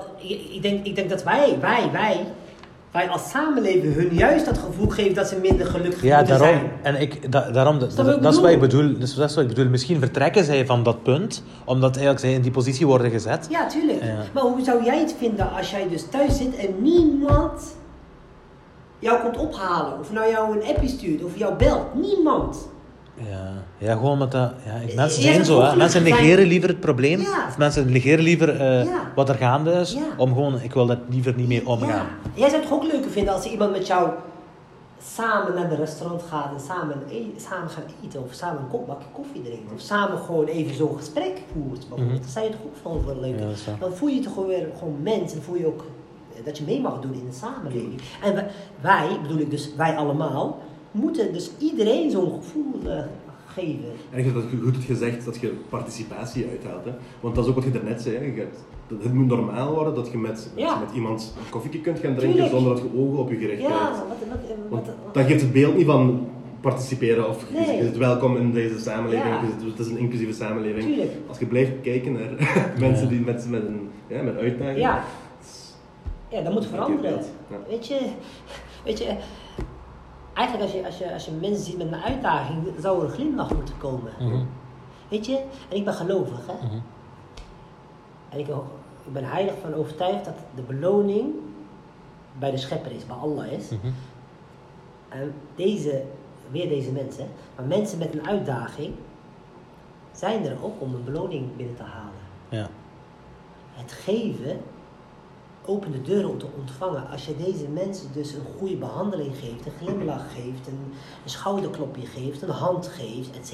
[0.51, 2.25] ik, denk, ik denk dat wij, wij, wij,
[2.91, 6.47] wij als samenleving hun juist dat gevoel geven dat ze minder gelukkig Ja, daarom.
[6.47, 6.71] zijn.
[6.81, 8.19] En ik, da- daarom dat, is wat ik
[8.59, 8.59] bedoel?
[8.59, 8.99] bedoel.
[8.99, 9.69] Dus dat is wat ik bedoel.
[9.69, 13.47] Misschien vertrekken zij van dat punt, omdat eigenlijk zij in die positie worden gezet.
[13.49, 14.03] Ja, tuurlijk.
[14.03, 14.15] Ja.
[14.33, 17.75] Maar hoe zou jij het vinden als jij dus thuis zit en niemand
[18.99, 19.99] jou komt ophalen?
[19.99, 21.95] Of nou jou een appje stuurt, of jou belt?
[21.95, 22.67] Niemand.
[23.15, 24.51] Ja, ja gewoon met dat.
[24.65, 25.75] Ja, ik- mensen zijn zo, hè.
[25.75, 27.19] Mensen negeren liever het probleem.
[27.19, 27.45] Ja.
[27.47, 29.11] Of mensen negeren liever eh, Ja.
[29.15, 29.97] wat er gaande is.
[30.17, 32.07] Om gewoon, ik wil dat liever niet mee omgaan.
[32.33, 34.09] Jij zou het ook leuker vinden als iemand met jou
[35.03, 38.87] samen naar de restaurant gaat en samen, e- samen gaan eten of samen een kop
[38.87, 39.73] bakje koffie drinkt.
[39.73, 41.87] Of samen gewoon even zo'n gesprek voert.
[41.89, 42.13] Mhm.
[42.13, 43.39] Dat zou je toch ook gewoon wel leuk.
[43.79, 45.83] Dan voel je toch gewoon weer gewoon mens en voel je ook
[46.37, 48.01] eh, dat je mee mag doen in de samenleving.
[48.23, 48.45] En
[48.81, 50.57] wij, bedoel ik dus wij allemaal,
[50.95, 53.03] moeten dus iedereen zo'n gevoel eh,
[53.47, 53.85] geven.
[54.11, 56.85] En ik vind dat je goed gezegd dat je participatie uithaalt.
[56.85, 56.91] Hè?
[57.19, 58.15] Want dat is ook wat je daarnet zei.
[58.15, 58.23] Hè?
[58.23, 60.79] Je hebt- dat- Het moet normaal worden dat je met, met, Ja.
[60.79, 62.53] met iemand een koffietje kunt gaan drinken Tuurlijk.
[62.55, 64.17] zonder dat je ogen op je gericht Ja, wat,
[64.69, 66.27] Want dat geeft het beeld niet van
[66.61, 67.45] participeren of
[67.97, 69.33] welkom in deze samenleving.
[69.33, 69.41] Ja.
[69.69, 70.85] Het is een inclusieve samenleving.
[70.85, 71.11] Tuurlijk.
[71.27, 72.29] Als je blijft kijken naar
[72.79, 74.79] mensen die met, met een ja, met uitdagingen.
[74.79, 75.03] Ja.
[76.29, 77.19] Ja, dat moet veranderen.
[77.69, 77.99] Weet je,
[78.83, 79.15] Weet je,
[80.35, 83.13] eigenlijk als je, als je, als je mensen ziet met een uitdaging, zou er een
[83.13, 84.11] glimlach moeten komen.
[84.19, 84.43] Mhm.
[85.07, 85.37] Weet je,
[85.69, 86.65] en ik ben gelovig, hè.
[86.65, 86.79] Mhm.
[88.29, 88.47] En ik,
[89.05, 91.33] ik ben heilig van overtuigd dat de beloning
[92.39, 93.69] bij de schepper is, bij Allah is.
[93.69, 93.91] Mhm.
[95.09, 96.03] En deze,
[96.51, 98.93] weer deze mensen, maar mensen met een uitdaging
[100.11, 102.13] zijn er ook om een beloning binnen te halen.
[102.49, 102.69] Ja.
[103.73, 104.61] Het geven
[105.67, 107.09] opent de deuren om te ontvangen.
[107.09, 112.05] Als je deze mensen dus een goede behandeling geeft, een glimlach geeft, een, een schouderklopje
[112.05, 113.53] geeft, een hand geeft, etc.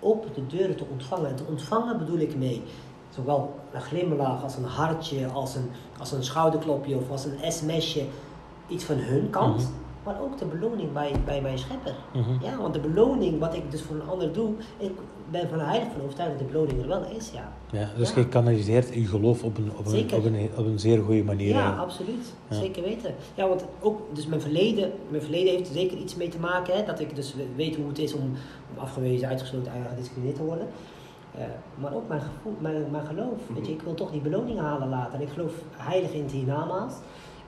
[0.00, 1.30] Opent de deuren te ontvangen.
[1.30, 2.62] En te ontvangen bedoel ik mee.
[3.08, 8.04] Zowel een glimlach als een hartje, als een, als een schouderklopje of als een sms'je.
[8.68, 9.62] Iets van hun kant.
[9.62, 9.70] Mhm.
[10.04, 11.94] Maar ook de beloning bij, bij mijn schepper.
[12.12, 12.44] Mhm.
[12.44, 14.92] Ja, want de beloning, wat ik dus voor een ander doe, ik
[15.30, 17.52] ben van heilig van overtuigd dat de beloning er wel is, ja.
[17.70, 18.20] Ja, dus Ja.
[18.20, 21.48] je kanaliseert je geloof op een, op een, op een, op een zeer goede manier.
[21.54, 22.34] Ja, absoluut.
[22.48, 22.56] Ja.
[22.56, 23.14] Zeker weten.
[23.34, 26.74] Ja, want ook, dus mijn verleden, mijn verleden heeft er zeker iets mee te maken,
[26.76, 30.44] hè, dat ik dus weet hoe het is om, om afgewezen, uitgesloten en gediscrimineerd te
[30.44, 30.66] worden.
[31.38, 33.40] Eh, maar ook mijn, gevoel, mijn, mijn geloof.
[33.54, 35.14] Weet je, ik wil toch die beloning halen later.
[35.14, 36.94] En ik geloof heilig in het hiernamaals.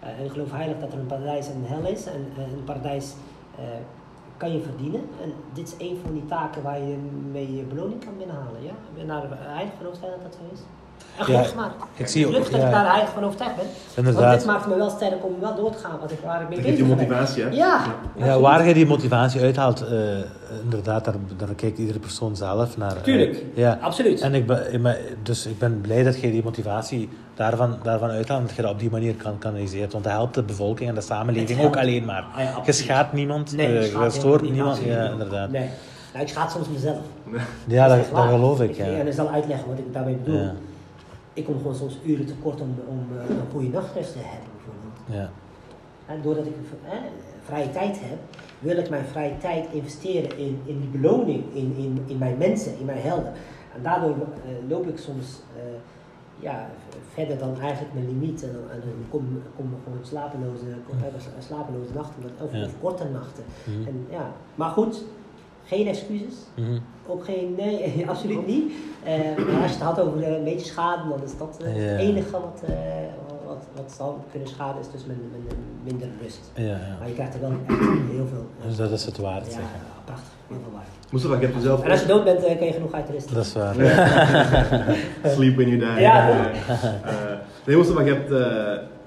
[0.00, 2.06] Eh, en ik geloof heilig dat er een paradijs en een hel is.
[2.06, 3.14] En een paradijs
[3.58, 3.64] eh,
[4.38, 5.00] kan je verdienen.
[5.22, 6.96] En dit is een van die taken waar je
[7.30, 8.62] mee je beloning kan binnenhalen.
[8.62, 8.70] Ja?
[8.70, 10.60] Ik ben daar heilig van overtuigd dat dat zo is.
[11.18, 11.70] En gelukkig maar.
[11.96, 12.66] ik zie ook- Gelukkig dat ja.
[12.66, 13.64] ik daar heilig van overtuigd ben.
[13.94, 14.22] Inderdaad.
[14.24, 16.48] Want dit maakt me wel sterk om wel door te gaan wat ik, waar ik
[16.48, 16.96] mee bezig je ben.
[16.96, 17.48] motivatie, hè?
[17.50, 17.84] Ja,
[18.16, 19.98] Ja, waar je die motivatie uithaalt, eh,
[20.62, 22.96] inderdaad, daar, daar kijkt iedere persoon zelf naar.
[22.96, 23.44] eh, Tuurlijk.
[23.54, 23.78] ja.
[23.80, 24.20] Absoluut.
[24.20, 28.46] En ik ben, dus ik ben blij dat je die motivatie daarvan, daarvan uithaalt en
[28.46, 29.90] dat je dat op die manier kan kanaliseren.
[29.90, 32.24] Want dat helpt de bevolking en de samenleving ook alleen maar.
[32.34, 34.78] Ah ja, je schaadt niemand, Nee, eh, je schaad stoort niemand.
[34.84, 35.50] Ja, inderdaad.
[35.50, 35.68] Nee.
[36.12, 36.96] Nou, ik schaad soms mezelf.
[37.66, 38.78] Ja, dat, geloof ik.
[38.78, 39.02] En Ja.
[39.02, 40.40] ik zal uitleggen wat ik daarmee bedoel.
[40.40, 40.52] Ja.
[41.38, 44.98] Ik kom gewoon soms uren tekort om, om eh, een goede nachtrust te hebben, bijvoorbeeld.
[45.10, 45.30] Ja.
[46.14, 46.52] En doordat ik
[46.84, 46.98] eh,
[47.44, 48.18] vrije tijd heb,
[48.58, 52.78] wil ik mijn vrije tijd investeren in, in die beloning, in, in, in mijn mensen,
[52.78, 53.32] in mijn helden.
[53.74, 55.62] En daardoor eh, loop ik soms eh,
[56.40, 56.70] ja,
[57.12, 58.42] verder dan eigenlijk mijn limiet.
[58.42, 60.96] En dan, en dan kom kom ik gewoon slapeloze, kom,
[61.38, 62.64] slapeloze nachten, of, Ja.
[62.64, 63.44] of korte nachten.
[63.64, 63.88] Mhm.
[63.88, 64.32] En, ja.
[64.54, 65.04] Maar goed,
[65.68, 66.34] geen excuses.
[66.54, 66.78] Mhm.
[67.06, 68.72] Ook geen, nee, absoluut niet.
[69.04, 71.66] Eh, maar als je het had over eh, een beetje schade, dan is dat eh,
[71.66, 72.74] het enige wat, eh,
[73.46, 75.42] wat, wat zou kunnen schaden, is dus mijn, mijn,
[75.84, 76.50] minder rust.
[76.54, 76.96] Ja, ja.
[76.98, 77.78] Maar je krijgt er wel echt
[78.10, 78.46] heel veel.
[78.66, 80.02] Dus dat is het waard, ja, zeg je.
[80.04, 80.88] prachtig, heel veel waard.
[81.12, 83.34] Mustafa, je hebt jezelf En als je dood bent, kan je genoeg uitrusten.
[83.34, 83.74] Dat is waar.
[85.34, 86.00] Sleep when you die.
[86.00, 86.50] Ja.
[86.50, 87.12] Eh,
[87.66, 88.38] nee, Mustafa, je hebt, eh,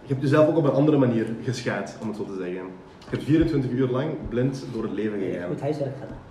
[0.01, 2.53] je hebt jezelf ook op een andere manier geschaad, om het zo te zeggen.
[2.53, 5.47] Je hebt 24 uur lang blind door het leven gegaan.
[5.47, 6.30] Goed huiswerk gedaan.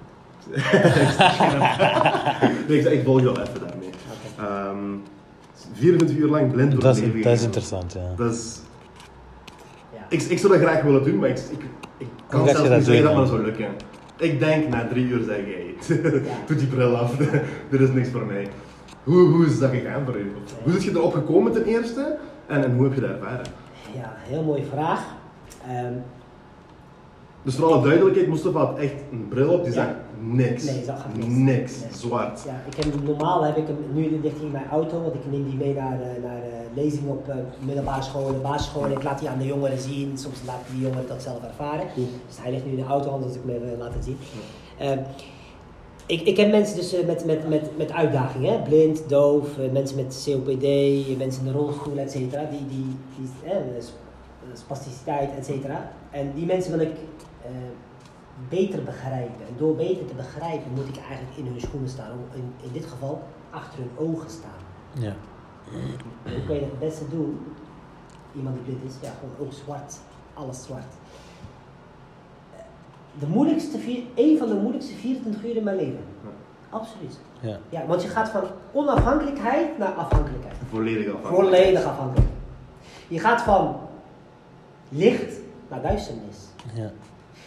[2.68, 3.88] Nee, ik, zeg, ik volg je wel even daarmee.
[3.88, 4.46] Oké.
[4.46, 4.78] Ehm,
[5.72, 8.00] 24 uur lang blind door Dat het is, dat is interessant, ja.
[8.16, 8.60] Dat is,
[9.94, 9.98] Ja.
[10.08, 11.60] ik, ik zou dat graag willen doen, maar ik, ik,
[11.98, 13.66] ik kan zelfs niet zeggen dat me dat zou lukken.
[14.16, 16.10] Ik denk na drie uur zeg jij, Ja.
[16.46, 17.16] doe die bril af,
[17.70, 18.48] dit is niks voor mij.
[19.04, 20.32] Hoe, hoe is dat gegaan voor u?
[20.62, 23.46] Hoe is je erop gekomen ten eerste en, en hoe heb je dat ervaren?
[23.94, 25.00] ja, heel mooie vraag.
[25.68, 25.92] Ehm,
[27.42, 29.84] Dus voor alle duidelijkheid, Mustafa had echt een bril op die Ja.
[29.84, 30.64] zag niks.
[30.64, 31.26] Nee, zag niks.
[31.26, 31.80] Niks.
[31.80, 31.88] Nee.
[31.92, 32.42] Zwart.
[32.46, 35.30] Ja, ik heb, normaal heb ik hem nu ligt hij in mijn auto, want ik
[35.30, 38.92] neem die mee naar, eh, naar eh, lezingen op eh, middelbare scholen, basisscholen.
[38.92, 41.86] Ik laat die aan de jongeren zien, soms laat die jongeren dat zelf ervaren.
[41.94, 44.16] Dus hij ligt nu in de auto, anders ik hem even laten zien.
[46.06, 48.58] Ik, ik heb mensen dus met, met, met, met uitdagingen, hè?
[48.62, 50.62] blind, doof, mensen met COPD,
[51.18, 53.98] mensen in de rolstoel, et cetera, die, die, die eh, sp-
[54.52, 55.90] spasticiteit, et cetera.
[56.10, 56.92] En die mensen wil ik
[58.48, 59.46] beter begrijpen.
[59.48, 62.72] En door beter te begrijpen moet ik eigenlijk in hun schoenen staan, of in, in
[62.72, 64.60] dit geval achter hun ogen staan.
[64.92, 65.14] Ja.
[66.24, 67.38] Hoe kan je dat het beste doen?
[68.36, 69.98] Iemand die blind is, ja, gewoon ook zwart.
[70.34, 70.94] Alles zwart.
[73.18, 76.04] De moeilijkste, vier, een van de moeilijkste 24 uur in mijn leven.
[76.70, 77.18] Absoluut.
[77.40, 77.58] Ja.
[77.68, 80.56] Ja, want je gaat van onafhankelijkheid naar afhankelijkheid.
[80.68, 81.34] Volledig afhankelijk.
[81.34, 82.30] Volledig afhankelijk.
[83.08, 83.76] Je gaat van
[84.88, 86.36] licht naar duisternis.
[86.74, 86.90] Ja.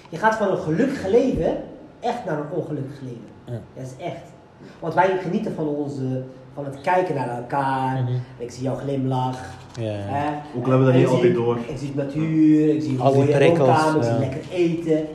[0.09, 1.63] Je gaat van een gelukkig leven
[1.99, 3.31] echt naar een ongelukkig leven.
[3.45, 3.59] Ja.
[3.75, 4.31] Dat is echt.
[4.79, 8.03] Want wij genieten van, onze, van het kijken naar elkaar.
[8.03, 8.13] Mhm.
[8.37, 9.39] Ik zie jouw glimlach.
[9.79, 9.99] Ja, ja.
[9.99, 10.57] hè.
[10.57, 11.57] Ook al hebben we dat niet altijd door.
[11.67, 14.19] Ik zie de natuur, ik zie Al die mooie prikkels, woonkamer, ik zie ja.
[14.19, 15.07] lekker eten.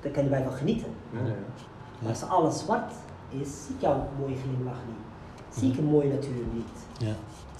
[0.00, 0.88] Daar kunnen wij van genieten.
[1.12, 1.34] Ja, ja.
[1.98, 2.92] Maar als alles zwart
[3.30, 5.58] is, zie ik jouw mooie glimlach niet.
[5.58, 6.78] Zie ik een mooie natuur niet.
[6.98, 7.14] Ja.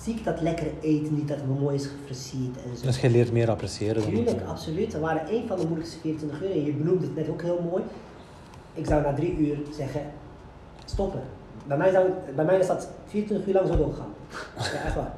[0.05, 2.87] Zie ik dat lekkere eten niet, dat het mooi is gefrituurd en zo.
[2.87, 4.03] Dus je leert meer appreciëren.
[4.03, 4.93] dan Tuurlijk, het, absoluut.
[4.93, 6.51] Dat waren een van de moeilijkste 24 uur.
[6.51, 7.83] En je benoemde het net ook heel mooi.
[8.75, 10.01] Ik zou na drie uur zeggen,
[10.85, 11.21] stoppen.
[11.67, 14.13] Bij mij, zou, bij mij is dat 24 uur lang zo doorgaan.
[14.73, 15.15] Ja, echt waar.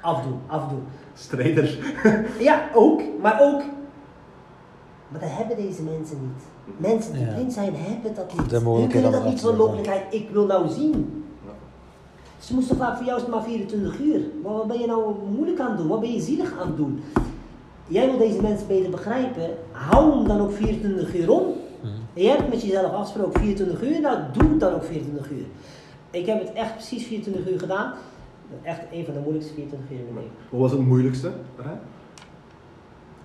[0.00, 0.82] Afdoen, afdoen.
[1.14, 1.78] Strijder.
[2.48, 3.02] Ja, ook.
[3.20, 3.62] Maar ook
[5.08, 6.42] Maar dat hebben deze mensen niet.
[6.76, 7.32] Mensen die Ja.
[7.34, 8.62] blind zijn, hebben dat niet.
[8.62, 9.58] Mogelijkheid kunnen dat niet van doen.
[9.58, 10.02] mogelijkheid.
[10.10, 11.19] Ik wil nou zien.
[12.40, 14.20] Ze moesten vaak voor jou is het maar 24 uur.
[14.42, 15.88] Maar wat ben je nou moeilijk aan het doen?
[15.88, 17.02] Wat ben je zielig aan het doen?
[17.88, 19.50] Jij wil deze mensen beter begrijpen.
[19.70, 21.42] Hou hem dan ook 24 uur om.
[21.80, 21.92] Mhm.
[22.14, 24.00] En jij hebt met jezelf afgesproken 24 uur.
[24.00, 25.44] Nou, doe het dan ook 24 uur.
[26.10, 27.94] Ik heb het echt precies 24 uur gedaan.
[28.62, 30.36] Echt een van de moeilijkste 24 uur in mijn leven.
[30.50, 31.30] Wat was het moeilijkste?
[31.56, 31.72] Hè?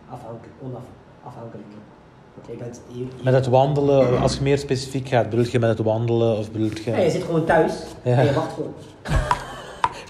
[0.09, 1.67] Afhankelijk, onafhankelijk.
[2.49, 5.69] Je bent, je, je- Met het wandelen, als je meer specifiek gaat, bedoel je met
[5.69, 6.91] het wandelen of bedoel je...
[6.91, 8.17] Ja, je zit gewoon thuis Ja.
[8.17, 8.73] en je wacht gewoon.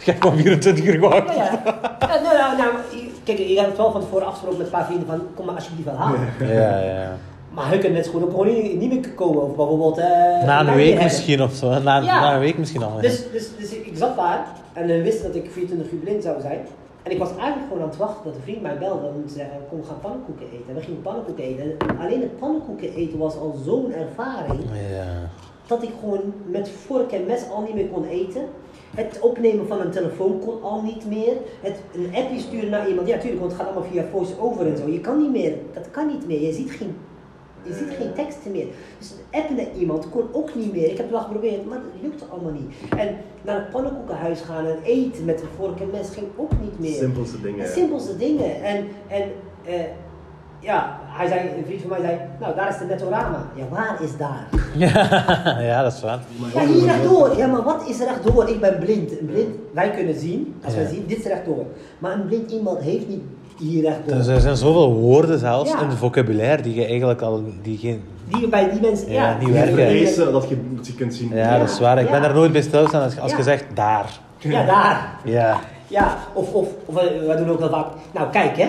[0.04, 1.36] Je hebt gewoon 24 uur gewacht.
[1.36, 1.62] Ja, ja.
[2.00, 2.72] ja nou, nou, nou,
[3.24, 5.56] kijk, je hebt het wel van tevoren afgesproken met een paar vrienden van, kom maar
[5.56, 6.20] alsjeblieft wel halen.
[6.40, 7.18] Ja, ja.
[7.52, 9.42] Maar hij kan net goed ook gewoon niet, meer komen.
[9.44, 9.98] Of bijvoorbeeld...
[9.98, 10.06] eh,
[10.46, 11.80] Na een week misschien of zo.
[11.80, 12.20] Na, Ja.
[12.22, 13.00] na een week misschien al.
[13.02, 16.24] Dus, dus, dus ik ik zat daar en hij wist dat ik 24 uur blind
[16.24, 16.60] zou zijn.
[17.06, 19.34] En ik was eigenlijk gewoon aan het wachten dat een vriend mij belde om te
[19.34, 20.68] zeggen, kom gaan pannenkoeken eten.
[20.68, 21.78] En we gingen pannenkoeken eten.
[21.78, 24.64] En alleen het pannenkoeken eten was al zo'n ervaring.
[24.90, 25.30] Ja.
[25.68, 28.42] dat ik gewoon met vork en mes al niet meer kon eten.
[28.96, 31.34] Het opnemen van een telefoon kon al niet meer.
[31.62, 33.08] Het een appje sturen naar iemand.
[33.08, 34.88] Ja, tuurlijk, want het gaat allemaal via voice-over en zo.
[34.88, 35.54] Je kan niet meer.
[35.74, 36.42] Dat kan niet meer.
[36.42, 36.96] Je ziet geen,
[37.66, 38.66] je ziet geen teksten meer.
[38.98, 40.84] Dus appen naar iemand kon ook niet meer.
[40.84, 42.72] Ik heb het wel geprobeerd, maar dat lukte allemaal niet.
[42.98, 46.80] En naar het pannenkoekenhuis gaan en eten met een vork en mes ging ook niet
[46.80, 46.94] meer.
[46.94, 47.66] Simpelste dingen.
[47.66, 48.64] De simpelste dingen.
[48.64, 49.24] En, en
[49.66, 49.74] eh,
[50.60, 53.52] ja, hij zei, een vriend van mij zei, nou daar is de Netorama.
[53.56, 54.48] Ja, waar is daar?
[54.78, 56.20] Ja, ja, dat is waar.
[56.54, 57.38] Ja, hier rechtdoor.
[57.38, 58.50] Ja, maar wat is rechtdoor?
[58.50, 59.20] Ik ben blind.
[59.20, 60.90] Een blind, wij kunnen zien, als wij Ja.
[60.90, 61.66] zien, dit is rechtdoor.
[62.00, 63.22] Maar een blind iemand heeft niet
[63.58, 63.94] hier.
[64.06, 65.82] Dus er zijn zoveel woorden zelfs Ja.
[65.82, 67.44] in het vocabulaire die je eigenlijk al...
[67.62, 68.02] Die geen...
[68.28, 69.38] Die bij die mensen, Ja, ja.
[69.40, 69.76] die werken.
[69.76, 71.30] lezen dat je, dat je kunt zien.
[71.30, 72.00] Ja, Ja, dat is waar.
[72.00, 72.28] Ik ben ja.
[72.28, 73.38] er nooit bij stilstaan als, als Ja.
[73.38, 74.20] je zegt daar.
[74.38, 75.10] Ja, daar.
[75.24, 75.60] Ja.
[75.88, 78.68] Ja, of, of, of wij wij doen ook wel vaak, nou kijk hè.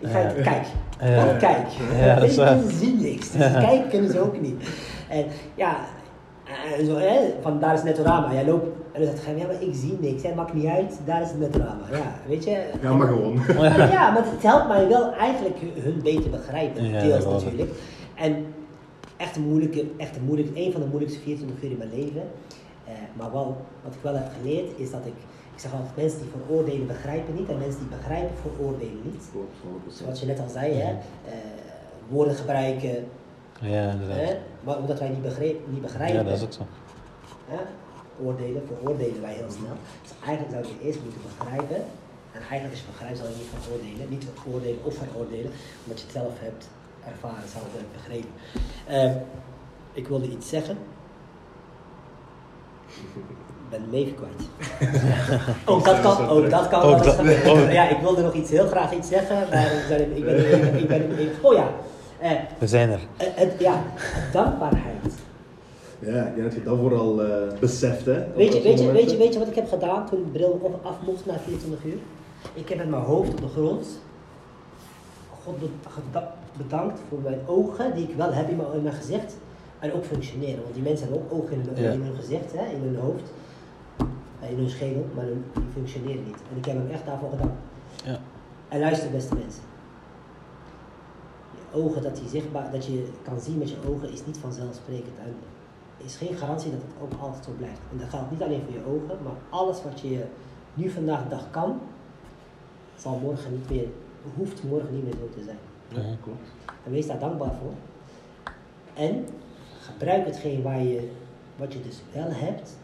[0.00, 0.26] Ik ga, Ja.
[0.42, 0.66] kijk.
[1.00, 1.26] Ja.
[1.26, 1.66] Wat kijk.
[2.00, 2.56] Ja, dat is waar.
[2.56, 3.30] Mensen zien niks.
[3.30, 4.68] Dus kijken kunnen ze ook niet.
[5.08, 5.76] En ja,
[6.78, 8.32] en zo, hè, van daar is Netorama.
[8.32, 10.22] Jij loopt en dan zegt hij, ja maar ik zie niks.
[10.22, 11.84] Ja, maakt niet uit, daar is het Netorama.
[11.90, 12.70] Ja, weet je.
[12.82, 13.40] Ja, maar gewoon.
[13.96, 16.84] Ja, maar het helpt mij wel eigenlijk hun beter begrijpen.
[16.88, 17.70] Ja, deels natuurlijk.
[18.14, 18.46] En
[19.16, 22.22] echt een moeilijke, echt een moeilijke, een van de moeilijkste 24 uur in mijn leven.
[22.86, 25.12] Eh, maar wel, wat ik wel heb geleerd is dat ik,
[25.54, 29.22] ik zeg altijd, mensen die veroordelen begrijpen niet en mensen die begrijpen veroordelen niet.
[29.32, 29.56] Klopt,
[29.88, 29.92] 100%.
[30.02, 31.34] Zoals je net al zei, hè, eh,
[32.08, 32.94] woorden gebruiken,
[33.60, 34.16] Ja, inderdaad.
[34.16, 36.16] hè, maar omdat wij niet, begreep, niet begrijpen.
[36.16, 36.62] Ja, dat is ook zo.
[37.48, 37.56] Hè?
[38.22, 39.76] Oordelen, veroordelen wij heel snel.
[40.02, 41.76] Dus eigenlijk zou je eerst moeten begrijpen.
[42.36, 44.06] En eigenlijk als je begrijpt, zal je niet van oordelen.
[44.14, 45.50] Niet oordelen of veroordelen,
[45.84, 46.64] omdat je het zelf hebt
[47.12, 48.32] ervaren, zelf hebt begrepen.
[48.96, 49.14] Ehm,
[50.00, 50.76] ik wilde iets zeggen.
[53.64, 54.42] Ik ben hem even kwijt.
[55.72, 56.82] ook dat kan, ook dat kan.
[56.82, 57.50] Ook wel dat- gebeuren.
[57.64, 60.24] ook- Ja, ik wilde nog iets, heel graag iets zeggen, maar ik ben, ik
[60.88, 61.68] ben, ben, Oh ja,
[62.18, 63.00] eh, We zijn er.
[63.16, 63.82] eh, het, ja,
[64.32, 65.14] dankbaarheid.
[66.06, 68.26] Ja, ik denk dat je dat vooral eh beseft, hè.
[68.36, 70.58] Weet je, weet, je, weet, je, weet je wat ik heb gedaan toen de bril
[70.62, 71.98] op- af mocht na 24 uur?
[72.54, 74.00] Ik heb met mijn hoofd op de grond
[75.44, 75.56] God
[76.56, 79.36] bedankt voor mijn ogen, die ik wel heb in mijn, in mijn gezicht.
[79.78, 81.90] En ook functioneren, want die mensen hebben ook ogen in hun, Ja.
[81.90, 83.32] in hun gezicht, hè, in hun hoofd.
[84.40, 86.36] eh, In hun schedel, maar hun, die functioneren niet.
[86.52, 87.52] En ik heb hem echt daarvoor gedaan.
[88.04, 88.18] Ja.
[88.68, 89.62] En luister beste mensen.
[91.72, 95.16] Je ogen, dat, die zichtbaar, dat je kan zien met je ogen, is niet vanzelfsprekend.
[95.24, 95.34] En
[96.04, 97.80] is geen garantie dat het ook altijd zo blijft.
[97.92, 100.24] En dat geldt niet alleen voor je ogen, maar alles wat je
[100.74, 101.80] nu vandaag de dag kan,
[102.96, 103.86] zal morgen niet meer,
[104.36, 105.58] hoeft morgen niet meer zo te zijn.
[105.88, 106.48] Ja, klopt.
[106.84, 107.72] En wees daar dankbaar voor.
[108.94, 109.26] En
[109.80, 111.10] gebruik hetgeen waar je,
[111.56, 112.76] wat je dus wel hebt.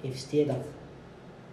[0.00, 0.56] Investeer dat.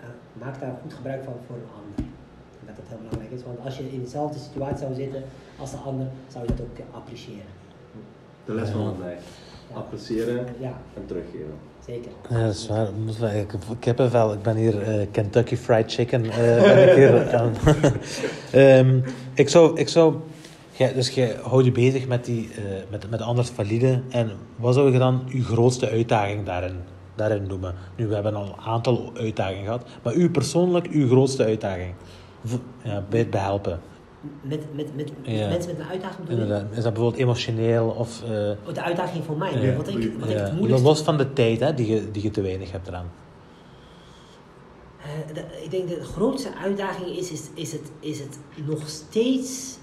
[0.02, 2.00] eh, maak daar goed gebruik van voor een ander.
[2.00, 5.24] Ik denk Dat dat heel belangrijk is, want als je in dezelfde situatie zou zitten
[5.60, 7.56] als de ander, zou je dat ook eh, appreciëren.
[8.46, 9.47] De les van het lijf.
[9.74, 11.54] Appreciëren Ja, en teruggeven.
[11.86, 12.12] zeker.
[12.30, 12.68] Ja, dat is
[13.20, 13.36] waar.
[13.36, 14.34] Ik, ik heb er wel.
[14.34, 16.26] Ik ben hier eh, Kentucky Fried Chicken.
[16.26, 17.52] eh, ben ik hier aan.
[18.52, 19.00] Ehm,
[19.34, 20.16] ik zou, ik zou
[20.72, 24.02] jij- dus jij houdt je bezig met, die, eh, met, met anders valide.
[24.10, 26.76] En wat zou je dan uw grootste uitdaging daarin,
[27.16, 27.74] daarin noemen?
[27.96, 29.86] Nu, we hebben al een aantal uitdagingen gehad.
[30.04, 31.94] Maar u persoonlijk, uw grootste uitdaging?
[32.46, 32.54] V-
[32.84, 33.80] Ja, bij het behelpen.
[34.42, 35.48] Met, met, met, Ja.
[35.48, 36.42] mensen met een uitdaging bedoel?
[36.44, 36.70] Inderdaad.
[36.78, 38.24] Is dat bijvoorbeeld emotioneel of...
[38.24, 38.30] eh,
[38.68, 39.62] Oh, de uitdaging voor mij.
[39.62, 39.76] Ja.
[39.76, 42.24] Wat ik, wat ik ja, het moeilijkste los van de tijd hè, die, je, die
[42.24, 43.12] je te weinig hebt eraan.
[45.34, 49.78] De- ik denk dat de grootste uitdaging is, is, is, het, is het nog steeds.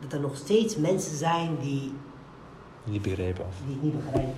[0.00, 1.92] Dat er nog steeds mensen zijn die,
[2.84, 3.44] Niet begrijpen.
[3.46, 4.34] Of, die het niet begrijpen.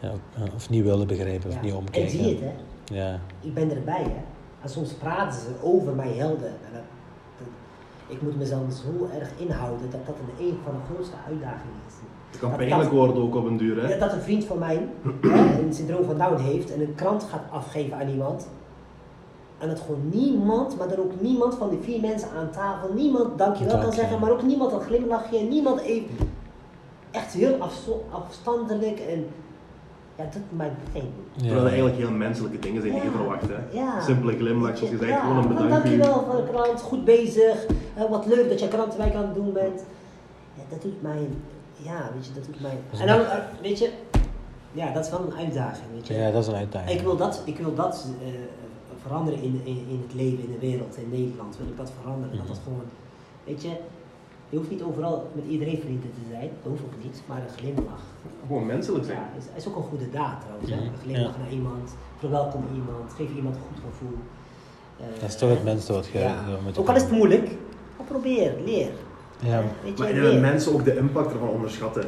[0.00, 0.12] ja,
[0.44, 1.50] of- of niet willen begrijpen.
[1.50, 2.10] Of niet En omkijken.
[2.10, 2.52] zie je het, hè?
[2.94, 3.20] Ja.
[3.40, 4.22] Ik ben erbij, hè?
[4.62, 6.48] En soms praten ze over mijn helden.
[6.48, 6.84] En
[8.08, 11.94] ik moet mezelf zo erg inhouden dat dat een, een van de grootste uitdagingen is.
[12.30, 13.98] Het kan Dat- pijnlijk dat- worden ook op een duur, hè?
[13.98, 14.88] Dat een vriend van mij
[15.22, 18.48] hè, een syndroom van Down heeft en een krant gaat afgeven aan iemand.
[19.58, 23.38] En dat gewoon niemand, maar dan ook niemand van die vier mensen aan tafel, niemand
[23.38, 26.16] dankjewel kan zeggen, maar ook niemand een glimlachje, niemand even
[27.10, 27.56] echt heel
[28.10, 29.26] afstandelijk en
[30.16, 31.10] ja, dat doet mij pijn.
[31.36, 33.78] Terwijl het eigenlijk heel menselijke dingen zijn die je verwacht, hè?
[33.78, 34.00] Ja.
[34.00, 35.72] Simpele glimlach, zoals je zegt, Ja, gewoon een van bedankt.
[35.72, 39.52] Dankjewel voor de krant, goed bezig, eh, wat leuk dat je krantenwijk aan het doen
[39.52, 39.84] bent.
[40.54, 41.28] Ja, dat doet mij,
[41.76, 42.78] ja, weet je, dat doet mij.
[43.00, 43.90] En dan, eh, weet je,
[44.72, 46.14] ja, dat is wel een uitdaging, weet je.
[46.14, 46.98] Ja, dat is een uitdaging.
[46.98, 48.28] Ik wil dat, ik wil dat eh,
[49.02, 51.56] veranderen in, in, in het leven, in de wereld, in Nederland.
[51.56, 52.36] Wil ik dat veranderen.
[52.36, 52.64] Dat dat Mhm.
[52.64, 52.84] gewoon,
[53.44, 53.70] weet je,
[54.54, 56.48] je hoeft niet overal met iedereen vrienden te zijn.
[56.62, 58.04] Dat hoeft ook niet, maar een glimlach.
[58.46, 59.18] Gewoon menselijk zijn.
[59.18, 60.70] Ja, is, is ook een goede daad trouwens.
[60.70, 60.78] Mhm.
[60.94, 61.42] Een glimlach Ja.
[61.42, 61.86] naar iemand,
[62.18, 64.16] verwelkom iemand, geef iemand een goed gevoel.
[65.00, 66.34] Eh, Dat is toch het wat je ja.
[66.64, 67.46] moet Ook al is het moeilijk,
[67.96, 68.90] maar probeer, leer.
[69.50, 69.62] Ja.
[69.84, 72.04] Weet Maar je, mensen ook de impact ervan onderschatten.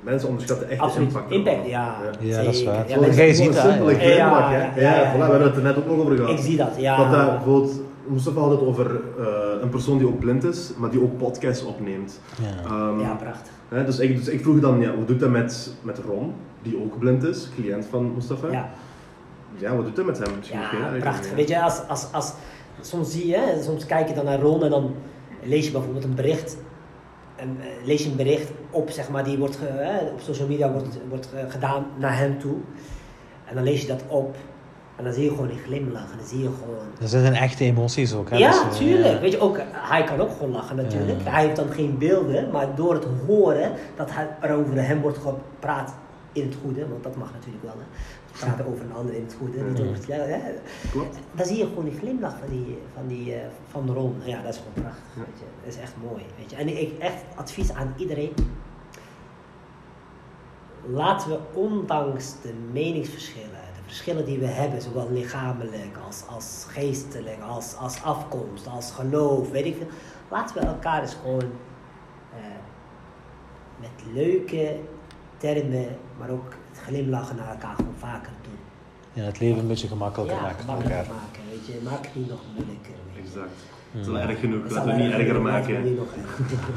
[0.00, 1.10] Mensen onderschatten echt Absoluut.
[1.12, 1.32] de impact.
[1.32, 1.96] Impact, ja.
[2.20, 2.88] Ja, dat is waar.
[2.88, 3.98] Ja, jij Gewoon ziet een dat, simpele ja.
[3.98, 4.80] glimlach, Ja, hè?
[4.80, 5.12] ja, Ja, ja, ja.
[5.14, 6.30] voilà, we hebben het er net ook nog over gehad.
[6.30, 6.96] Ik zie dat, ja.
[6.98, 9.24] Want dat bijvoorbeeld, Mustafa had het over eh,
[9.62, 12.20] een persoon die ook blind is, maar die ook podcasts opneemt.
[12.42, 12.64] Ja.
[12.70, 13.52] Ehm, ja, prachtig.
[13.68, 16.78] hè, dus, ik, dus ik vroeg dan, ja, hoe doet dat met, met Ron, die
[16.82, 18.50] ook blind is, cliënt van Mustafa?
[18.50, 18.70] Ja.
[19.56, 20.36] Ja, wat doet dat met hem?
[20.38, 21.34] Misschien Ja, prachtig.
[21.34, 22.32] Weet je, als, als, als,
[22.80, 24.94] soms zie je, hè, soms kijk je dan naar Ron en dan
[25.42, 26.56] lees je bijvoorbeeld een bericht.
[27.36, 30.48] En, eh, lees je een bericht op, zeg maar, die wordt ge- hè, op social
[30.48, 32.56] media wordt, wordt eh, gedaan naar hem toe.
[33.44, 34.36] En dan lees je dat op.
[34.96, 36.10] En dan zie je gewoon die glimlach.
[36.10, 36.84] En dan zie je gewoon...
[37.00, 38.30] Dat zijn echte emoties ook.
[38.30, 38.36] Hè?
[38.36, 39.20] Ja, Dus, eh, tuurlijk.
[39.20, 41.22] Weet je, ook, hij kan ook gewoon lachen natuurlijk.
[41.24, 41.30] Ja.
[41.30, 45.18] Hij heeft dan geen beelden, maar door het horen dat hij, er over hem wordt
[45.18, 45.94] gepraat
[46.32, 47.72] in het goede, want dat mag natuurlijk wel.
[47.72, 47.84] Hè.
[48.38, 50.40] Praten over een ander in het goede, niet over het ja, hè.
[50.90, 51.16] Klopt.
[51.32, 54.14] Dan zie je gewoon die glimlach van, die, van, die, eh, van Ron.
[54.24, 55.04] Ja, dat is gewoon prachtig.
[55.14, 55.20] Ja.
[55.20, 55.44] Weet je.
[55.64, 56.22] Dat is echt mooi.
[56.38, 56.56] Weet je.
[56.56, 58.32] En ik echt advies aan iedereen.
[60.92, 67.74] Laten we ondanks de meningsverschillen, verschillen die we hebben, zowel lichamelijk als, als geestelijk, als,
[67.76, 69.86] als afkomst, als geloof, weet ik veel.
[70.30, 71.50] Laten we elkaar eens gewoon
[72.32, 72.38] eh,
[73.80, 74.76] met leuke
[75.36, 75.86] termen,
[76.18, 78.58] maar ook het glimlachen naar elkaar gewoon vaker doen.
[79.12, 81.14] Ja, het leven een beetje gemakkelijker Ja, maken voor makkelijker elkaar.
[81.14, 81.80] maken, weet je.
[81.84, 82.92] Maak het niet nog moeilijker.
[83.14, 83.20] weet je.
[83.20, 83.50] Exact.
[83.90, 84.00] Hmm.
[84.00, 85.96] Het is wel erg genoeg, Dat laten we zal het niet erger maken.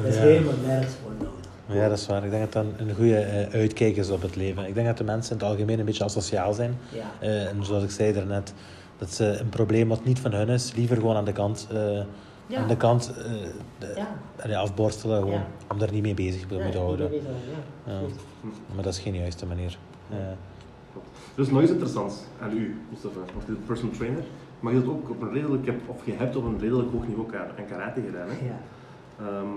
[0.04, 1.49] Dat is helemaal nergens voor nodig.
[1.70, 2.24] Ja, dat is waar.
[2.26, 4.66] Ik denk dat dat een goede eh, uitkijk is op het leven.
[4.68, 6.78] Ik denk dat de mensen in het algemeen een beetje asociaal zijn.
[6.94, 7.04] Ja.
[7.20, 8.54] Eh, en zoals ik zei daarnet,
[8.98, 12.02] dat ze een probleem wat niet van hun is, liever gewoon aan de kant, eh,
[12.48, 12.58] Ja.
[12.58, 13.24] aan de kant eh,
[13.78, 14.06] de-
[14.48, 14.60] Ja.
[14.60, 15.48] afborstelen, gewoon, Ja.
[15.72, 17.12] om daar niet mee bezig mee te houden.
[17.14, 17.20] Ja,
[17.86, 17.94] Ja.
[17.94, 18.22] absoluut.
[18.76, 19.78] Maar dat is geen juiste manier.
[20.10, 20.18] Eh,
[21.36, 24.24] Dus nog iets interessants aan u, Mustafa, want je bent personal trainer,
[24.60, 27.28] maar je, hebt ook op een redelijk, of je hebt op een redelijk hoog niveau
[27.36, 28.28] aan karate gedaan.
[28.28, 28.46] Hè?
[28.46, 28.60] Ja.
[29.28, 29.48] Ehm,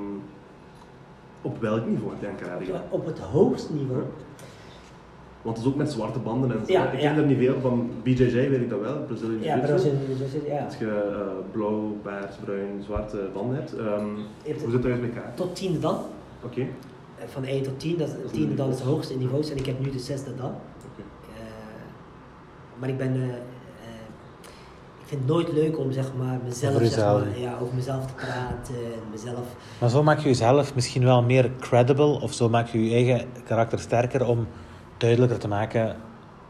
[1.42, 2.82] op welk niveau heb je gedaan?
[2.90, 4.02] Op het hoogste niveau.
[5.42, 6.72] Want het is ook met zwarte banden en zo.
[6.72, 7.12] Ja, ik ja.
[7.12, 7.90] ken er niet veel van.
[8.02, 9.66] BJJ weet ik dat wel, Brazilian Ja, Jiu-Jitsu.
[9.66, 10.64] Brazilië, Brazilië, ja.
[10.64, 13.76] Als je eh, blauw, paars, bruin, zwarte banden hebt.
[13.76, 14.04] Ehm,
[14.60, 15.34] hoe zit dat met elkaar?
[15.34, 15.98] Tot tiende dan.
[16.44, 16.60] Oké.
[16.60, 16.66] Eh,
[17.26, 19.66] Van 1 tot 10, dat, het tiende dan is het hoogste in niveaus en ik
[19.66, 20.50] heb nu de zesde dan.
[20.50, 21.02] Oké.
[21.36, 21.42] Eh,
[22.78, 23.30] maar ik ben.
[25.12, 28.12] Vind het nooit leuk om zeg maar mezelf Over zeg maar, ja, over mezelf te
[28.14, 29.46] praten en mezelf.
[29.80, 33.28] maar zo maak je jezelf misschien wel meer credible, of zo maak je je eigen
[33.44, 34.46] karakter sterker om
[34.96, 35.96] duidelijker te maken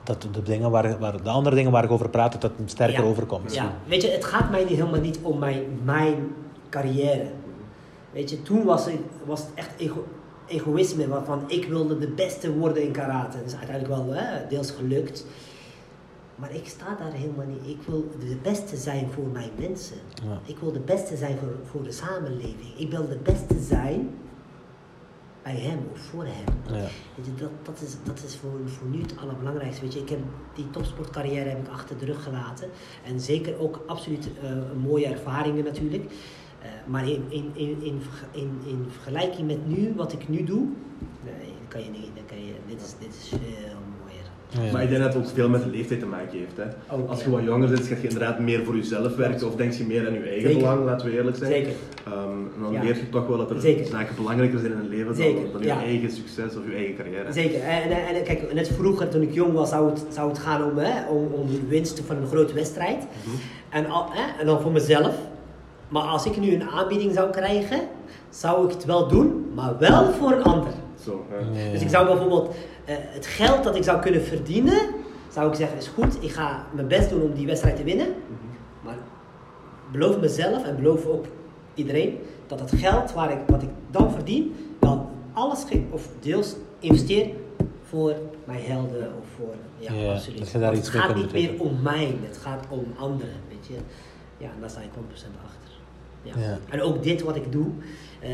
[0.05, 3.03] dat de, dingen waar, waar, de andere dingen waar ik over praat, dat dat sterker
[3.03, 3.09] Ja.
[3.09, 3.55] overkomt.
[3.55, 6.35] Ja, weet je, het gaat mij niet, helemaal niet om mijn, mijn
[6.68, 7.27] carrière.
[8.11, 10.05] Weet je, toen was, ik, was het echt ego,
[10.46, 13.37] egoïsme waarvan ik wilde de beste worden in karate.
[13.37, 15.27] Dat is uiteindelijk wel hè, deels gelukt.
[16.42, 17.66] Maar ik sta daar helemaal niet.
[17.66, 19.96] Ik wil de beste zijn voor mijn mensen.
[20.24, 20.40] Ja.
[20.44, 22.76] Ik wil de beste zijn voor, voor de samenleving.
[22.76, 24.11] Ik wil de beste zijn
[25.42, 26.76] bij hem of voor hem.
[26.76, 26.88] Ja.
[27.14, 29.83] Weet je, dat, dat is, dat is voor, voor nu het allerbelangrijkste.
[29.83, 30.18] Weet je, ik heb
[30.55, 32.68] die topsportcarrière heb ik achter de rug gelaten.
[33.05, 34.51] En zeker ook absoluut eh,
[34.82, 36.05] mooie ervaringen natuurlijk.
[36.62, 38.01] Eh, maar in, in, in, in,
[38.32, 40.68] in, in vergelijking met nu, wat ik nu doe,
[41.24, 42.11] nee, kan je niet.
[42.14, 43.32] Dan kan je, dit, is, dit is.
[44.61, 44.72] Ja.
[44.72, 46.57] Maar ik denk dat het ook veel met de leeftijd te maken heeft.
[46.57, 46.96] Hè?
[47.09, 49.84] Als je wat jonger bent, ga je inderdaad meer voor jezelf werken of denk je
[49.84, 50.59] meer aan je eigen Zeker.
[50.59, 51.53] belang, laten we eerlijk zijn.
[51.53, 51.72] Zeker.
[52.07, 52.14] Ehm,
[52.55, 52.82] en dan Ja.
[52.82, 53.86] leer je toch wel dat er Zeker.
[53.86, 55.82] zaken belangrijker zijn in het leven Zeker, dan, dan je ja.
[55.82, 57.32] eigen succes of je eigen carrière.
[57.32, 57.61] Zeker.
[57.61, 60.64] En, en, en kijk, net vroeger toen ik jong was, zou het, zou het gaan
[60.70, 62.98] om, hè, om, om de winst van een grote wedstrijd.
[63.24, 63.36] Mhm.
[63.70, 65.14] En, al, hè, en dan voor mezelf.
[65.88, 67.80] Maar als ik nu een aanbieding zou krijgen,
[68.30, 70.72] zou ik het wel doen, maar wel voor een ander.
[71.05, 71.70] Zo, hè.
[71.72, 74.78] Dus ik zou bijvoorbeeld eh, het geld dat ik zou kunnen verdienen,
[75.32, 78.07] zou ik zeggen, is goed, ik ga mijn best doen om die wedstrijd te winnen.
[78.07, 78.84] Mhm.
[78.84, 78.96] Maar
[79.92, 81.24] beloof mezelf en beloof ook
[81.74, 87.30] iedereen dat het geld waar ik, wat ik dan verdien, dan alles of deels investeer
[87.82, 89.55] voor mijn helden of voor.
[89.78, 90.38] Ja, Ja, absoluut.
[90.38, 93.34] dat je daar Want iets het gaat niet meer om mij, het gaat om anderen,
[93.48, 93.74] weet je.
[94.38, 95.72] Ja, en daar sta ik 100% achter.
[96.22, 96.32] Ja.
[96.38, 96.59] Ja.
[96.68, 97.66] En ook dit wat ik doe,
[98.20, 98.30] eh,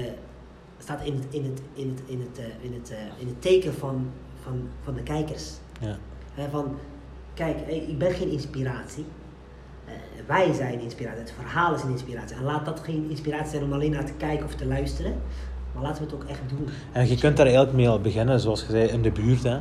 [0.79, 3.43] staat in het, in het, in het, in het, eh, in het, eh, in het
[3.43, 4.11] teken van,
[4.43, 5.51] van, van de kijkers.
[5.81, 5.97] Ja.
[6.51, 6.77] Van,
[7.35, 9.05] kijk, ik ben geen inspiratie.
[9.85, 9.93] Eh,
[10.27, 11.21] wij zijn inspiratie.
[11.21, 12.37] Het verhaal is een inspiratie.
[12.37, 15.15] En laat dat geen inspiratie zijn om alleen naar te kijken of te luisteren.
[15.75, 16.69] Maar laten we het ook echt doen.
[16.93, 19.43] En je kunt daar eigenlijk mee al beginnen, zoals je zei, in de buurt.
[19.43, 19.59] Hè.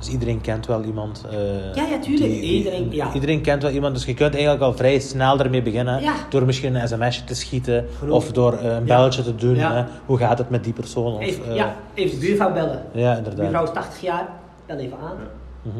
[0.00, 1.24] Dus iedereen kent wel iemand.
[1.30, 2.30] eh, Ja, ja, tuurlijk.
[2.32, 3.14] Iedereen- ja.
[3.14, 6.02] iedereen kent wel iemand, dus je kunt eigenlijk al vrij snel ermee beginnen.
[6.02, 6.14] Ja.
[6.30, 9.56] Door misschien een sms'je te schieten of door een belletje te doen.
[9.56, 9.84] Hè.
[10.06, 11.12] Hoe gaat het met die persoon?
[11.14, 12.82] Of, Even, eh, ja, even de buurvrouw bellen.
[12.92, 13.40] ja, De inderdaad.
[13.40, 14.28] buurvrouw is 80 jaar,
[14.66, 15.16] bel even aan.
[15.62, 15.70] Ja.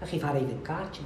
[0.00, 1.02] En geef haar even een kaartje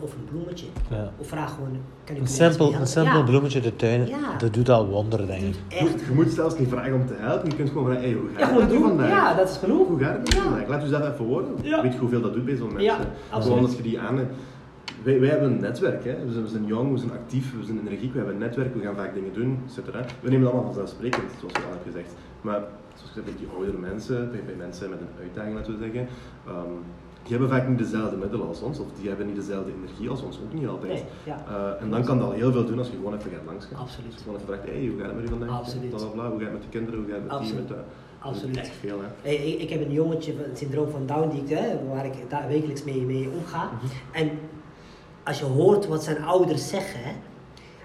[0.00, 0.66] of een bloemetje.
[0.90, 1.12] Ja.
[1.18, 4.36] Of vraag gewoon, kan ik Een simpel, een simpel Ja, bloemetje de tuin, Ja.
[4.38, 5.54] dat doet al wonderen, denk ik.
[5.68, 6.00] Echt.
[6.00, 8.50] Je, moet zelfs niet vragen om te helpen, je kunt gewoon vragen, hey, hoe gaat
[8.50, 8.82] Ja, het doen.
[8.82, 9.08] vandaag?
[9.08, 9.86] Ja, dat is genoeg.
[9.88, 10.68] Hoe gaat het vandaag?
[10.68, 11.46] Laat u zelf even horen.
[11.62, 11.82] Ja.
[11.82, 12.82] Weet je hoeveel dat doet bij zo'n mensen?
[13.30, 14.28] Ja, Gewoon als je die aan...
[15.02, 16.24] Wij, wij hebben een netwerk, hè.
[16.26, 18.74] We, zijn, we zijn jong, we zijn actief, we zijn energiek, we hebben een netwerk,
[18.74, 20.00] we gaan vaak dingen doen, et cetera.
[20.20, 22.14] We nemen het allemaal vanzelfsprekend, zoals je al hebt gezegd.
[22.40, 22.60] Maar
[22.94, 26.06] zoals gezegd, bij die oudere mensen, bij, bij mensen met een uitdaging, laten we zeggen,
[26.46, 26.74] ehm,
[27.22, 30.22] die hebben vaak niet dezelfde middelen als ons, of die hebben niet dezelfde energie als
[30.22, 30.92] ons, ook niet altijd.
[30.92, 31.44] Nee, ja.
[31.48, 33.78] Eh, en dan kan dat al heel veel doen als je gewoon even gaat langsgaan.
[33.78, 34.06] Absoluut.
[34.06, 35.58] Als je gewoon even vraagt, hey, hoe gaat het met u vandaag?
[35.58, 35.88] Absoluut.
[35.88, 36.28] Bla, bla, bla.
[36.30, 37.68] Hoe gaat het met de kinderen, hoe gaat het met die, Absoluut.
[37.68, 37.84] met de...
[38.18, 38.56] Absoluut.
[38.56, 39.06] Echt veel, hè.
[39.22, 42.06] Hey, ik, ik heb een jongetje van het syndroom van Down, die ik, hè, waar
[42.06, 43.64] ik daar wekelijks mee, mee omga.
[43.64, 43.86] Mhm.
[44.12, 44.30] En
[45.22, 47.12] als je hoort wat zijn ouders zeggen, hè,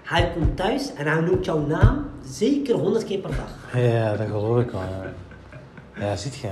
[0.02, 3.82] hij komt thuis en hij noemt jouw naam zeker honderd keer per dag.
[3.82, 4.80] Ja, dat geloof ik wel.
[4.80, 5.12] Ja,
[6.06, 6.48] ja ziet je.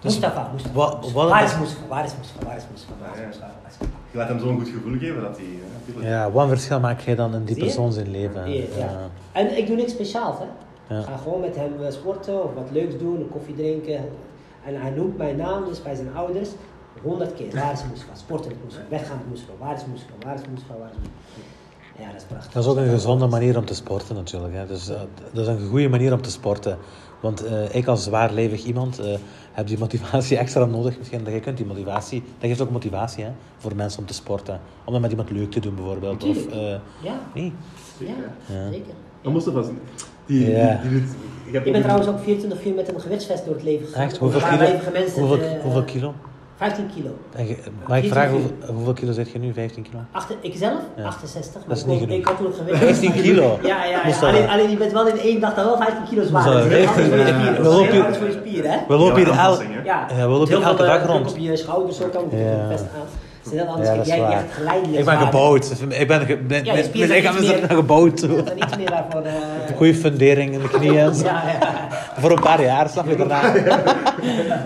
[0.00, 0.74] Dus Mustafa, Mustafa.
[0.74, 1.14] wat- Mustafa.
[1.18, 1.86] wat- waar is Mustafa?
[1.88, 2.46] Waar is Mustafa?
[2.46, 2.94] Waar is Mustafa?
[3.00, 3.26] Waar is.
[3.26, 3.46] Mustafa?
[3.62, 3.96] Waar is Mustafa?
[4.10, 5.46] Je laat hem zo'n goed gevoel geven dat hij...
[5.78, 6.06] natuurlijk.
[6.08, 8.50] Ja, wat verschil maak jij dan in die persoon zijn leven?
[8.50, 8.84] Ja, ja.
[8.84, 9.08] Ja.
[9.32, 10.44] En ik doe niks speciaals, hè.
[10.94, 11.00] Ja.
[11.00, 14.08] Ik ga gewoon met hem eh, sporten of wat leuks doen, een koffie drinken.
[14.64, 16.48] En hij noemt mijn naam dus bij zijn ouders
[17.02, 17.54] honderd keer.
[17.54, 18.14] Waar is Mustafa?
[18.14, 18.86] Sporten met Mustafa.
[18.88, 19.52] Weggaan met Mustafa.
[19.58, 20.12] Waar is Mustafa?
[20.24, 20.74] Waar is Mustafa?
[20.78, 21.56] Waar is Mustafa?
[21.98, 22.52] Ja, dat is prachtig.
[22.52, 24.54] Dat is ook een gezonde manier om te sporten natuurlijk.
[24.54, 24.66] Hè.
[24.66, 25.00] Dus, eh,
[25.32, 26.78] dat is een goede manier om te sporten.
[27.20, 29.14] Want eh, ik als zwaarlevig iemand eh,
[29.52, 30.98] heb die motivatie extra nodig.
[30.98, 34.14] Misschien dat je kunt die motivatie, dat geeft ook motivatie hè, voor mensen om te
[34.14, 34.60] sporten.
[34.84, 36.24] Om dat met iemand leuk te doen bijvoorbeeld.
[36.24, 36.70] Of, eh,
[37.02, 37.52] Ja, nee.
[37.98, 38.14] Zeker,
[38.46, 38.94] ja, zeker.
[39.22, 39.70] Dan moest vast...
[40.26, 40.80] Die, Ja.
[40.82, 44.02] die, die Ik ben trouwens ook 24 uur met een gewichtsvest door het leven gegaan.
[44.02, 44.16] Echt?
[44.18, 44.78] Hoeveel kilo?
[45.14, 46.14] Hoeveel, hoeveel kilo?
[46.58, 47.10] 15 kilo.
[47.32, 47.46] En
[47.88, 49.52] mag ik vragen 14 hoeveel, hoeveel kilo zit je nu?
[49.52, 49.98] 15 kilo?
[50.12, 50.80] Achter, ik zelf?
[50.96, 51.04] Ja.
[51.04, 51.62] 68.
[51.66, 52.20] Dat is maar niet ik, genoeg.
[52.20, 52.78] ik had toen gewicht.
[52.78, 53.58] 15 kilo?
[53.62, 54.46] Ja, ja, ja.
[54.48, 56.44] Alleen, je bent wel in één dag dan wel 15 kilo zwaar.
[56.44, 56.86] Dat is heel
[58.16, 58.80] voor je spieren.
[58.88, 59.26] We lopen hier-
[60.62, 61.30] elke dag eh, rond.
[61.30, 63.27] op je schouders, zo kan het best aan.
[63.52, 63.88] Anders.
[63.88, 64.36] Ja, Kijk, dat is jij, jij waar.
[64.36, 65.70] hebt geleidelijk Ik ben gebouwd.
[65.88, 68.20] Ik ben, ge- mijn, Ja, er meer- naar gebouwd.
[68.56, 69.22] Iets meer daarvoor.
[69.22, 70.94] eh, Goede fundering in de knieën.
[71.24, 71.88] Ja, ja.
[72.20, 73.52] Voor een paar jaar, snap je daarna.
[73.52, 73.62] Dat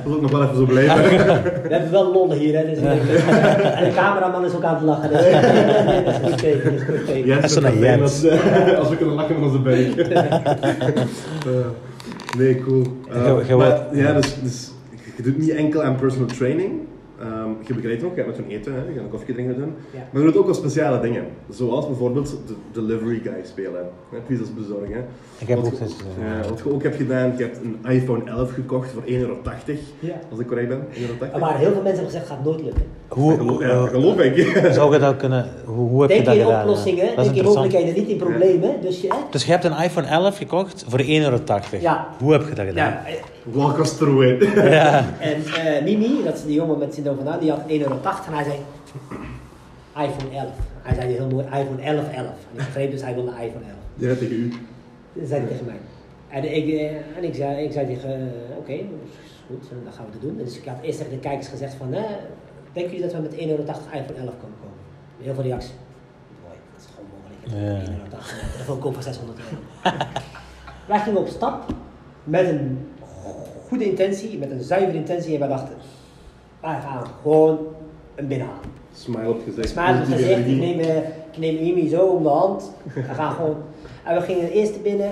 [0.04, 1.02] wil ook nog wel even zo blijven.
[1.62, 2.64] We hebben wel lollen hier, hè.
[2.64, 2.98] Dus en
[3.84, 5.08] de cameraman is ook aan het lachen.
[5.10, 5.20] Dus.
[5.20, 5.42] dat
[6.14, 6.64] is een goed teken.
[6.64, 7.26] Dat is goed teken.
[7.26, 9.96] Jens Dat is als, eh, als we kunnen lachen met onze buik.
[12.38, 12.82] Nee, cool.
[13.48, 14.70] Eh, maar, ja, dus, dus
[15.16, 16.70] je doet niet enkel aan personal training.
[17.22, 19.56] Ehm, je begeleidt ook, je gaat met hun eten, hè, je gaat een koffie drinken
[19.60, 19.68] met.
[19.92, 19.98] Ja.
[20.10, 21.24] Maar je doet ook wel speciale dingen.
[21.48, 23.88] Zoals bijvoorbeeld de delivery guy spelen.
[24.10, 24.92] Hè, pizzas bezorgen.
[24.94, 25.00] hè.
[25.38, 25.88] Ik heb Wat ook gedaan.
[26.42, 29.36] ja, Wat je ook hebt gedaan, je hebt een iPhone 11 gekocht voor 1,80 euro.
[29.98, 30.14] Ja.
[30.30, 31.38] Als ik correct ben, 1,80 euro.
[31.38, 32.82] Maar heel veel mensen hebben gezegd, gaat nooit lukken.
[33.08, 34.56] Hoe, geloof, ja, eh, geloof ik.
[34.74, 35.46] zou je dat kunnen...
[35.64, 36.60] Hoe, hoe heb Denk je dat in gedaan?
[36.60, 38.80] oplossingen, Dat is denk in mogelijkheden, niet in problemen.
[38.80, 39.16] Dus je, hè?
[39.30, 41.38] Dus je hebt een iPhone 11 gekocht voor 1,80 euro.
[41.80, 42.08] Ja.
[42.18, 42.90] Hoe heb je dat gedaan?
[42.90, 43.12] Ja, eh,
[43.44, 44.54] Walk us through it.
[44.54, 45.04] Ja.
[45.20, 48.00] en eh, Mimi, dat is die jongen met syndroom van Down, die had 1,80 euro
[48.26, 48.58] en hij zei
[50.06, 50.50] iPhone 11.
[50.82, 52.16] Hij zei heel mooi iPhone 11 11.
[52.16, 53.74] En ik begreep dus hij wilde iPhone 11.
[53.94, 54.52] Ja, tegen u.
[55.12, 55.78] Dat zei hij tegen mij.
[56.28, 58.84] En ik, eh, en ik, zei, ik zei tegen, eh, oké, is
[59.46, 60.36] goed, dan gaan we dat doen.
[60.36, 62.02] Dus ik had eerst tegen de kijkers gezegd van, eh,
[62.72, 64.78] denken jullie dat we met 1,80 euro iPhone 11 kunnen komen?
[65.20, 65.72] Heel veel reacties.
[66.44, 67.86] Mooi, dat is gewoon mogelijk.
[67.86, 67.92] Ja.
[67.92, 69.62] 1,80 euro, een telefoon kopen voor 600 euro.
[70.88, 71.74] wij gingen op stap
[72.24, 72.78] met een
[73.72, 75.74] goede intentie, met een zuivere intentie en wij dachten,
[76.60, 77.58] wij gaan gewoon
[78.14, 78.62] een binnenhalen.
[78.94, 79.68] Smile op gezicht.
[79.68, 80.96] Smaak het positieve gezegd, ik neem, eh,
[81.32, 82.72] ik neem Imi zo om de hand.
[82.94, 83.56] We gaan gewoon.
[84.04, 85.10] En we gingen de eerste binnen,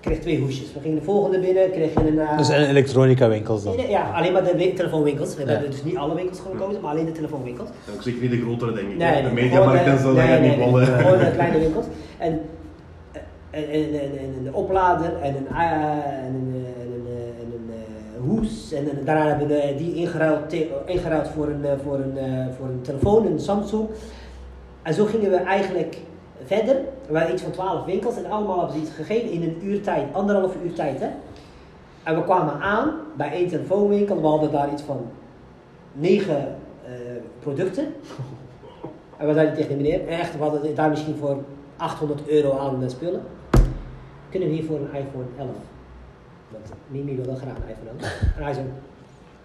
[0.00, 0.72] kreeg twee hoesjes.
[0.74, 2.18] We gingen de volgende binnen, kreeg je een.
[2.18, 3.74] eh, Dus in elektronica winkels dan.
[3.88, 5.34] ja, alleen maar de wi- telefoonwinkels.
[5.36, 5.48] We Ja.
[5.48, 7.68] hebben dus niet alle winkels gekozen, maar alleen de telefoonwinkels.
[7.68, 8.96] En ook zeker niet de grotere, denk ik.
[8.96, 10.84] Nee, nee, de gewoon mediamarkt en zo, dat nee, gaat nee, niet nee.
[10.84, 11.86] Gewoon de kleine winkels.
[12.18, 12.40] En,
[13.50, 16.59] en, en, en, en een oplader en een, eh, en een,
[18.26, 18.72] hoes.
[18.72, 20.52] En, en daarna hebben we die ingeruild,
[20.84, 23.88] ingeruild voor, een, eh, voor, een, eh, voor een telefoon, een Samsung.
[24.82, 25.98] En zo gingen we eigenlijk
[26.44, 26.76] verder.
[26.76, 29.82] Er waren iets van 12 winkels en allemaal hebben ze iets gegeven in een uur
[29.82, 31.00] tijd, anderhalf uur tijd.
[31.00, 31.08] Hè?
[32.02, 35.06] En we kwamen aan bij één telefoonwinkel, we hadden daar iets van
[35.92, 36.92] negen eh,
[37.40, 37.86] producten.
[39.16, 41.36] En we zeiden tegen de meneer, echt, we hadden daar misschien voor
[41.76, 43.22] 800 euro aan eh, spullen.
[44.30, 45.48] Kunnen we hiervoor een iPhone 11?
[46.52, 48.22] Want Mimi wilde graag een iPhone 11.
[48.36, 48.66] En hij zei,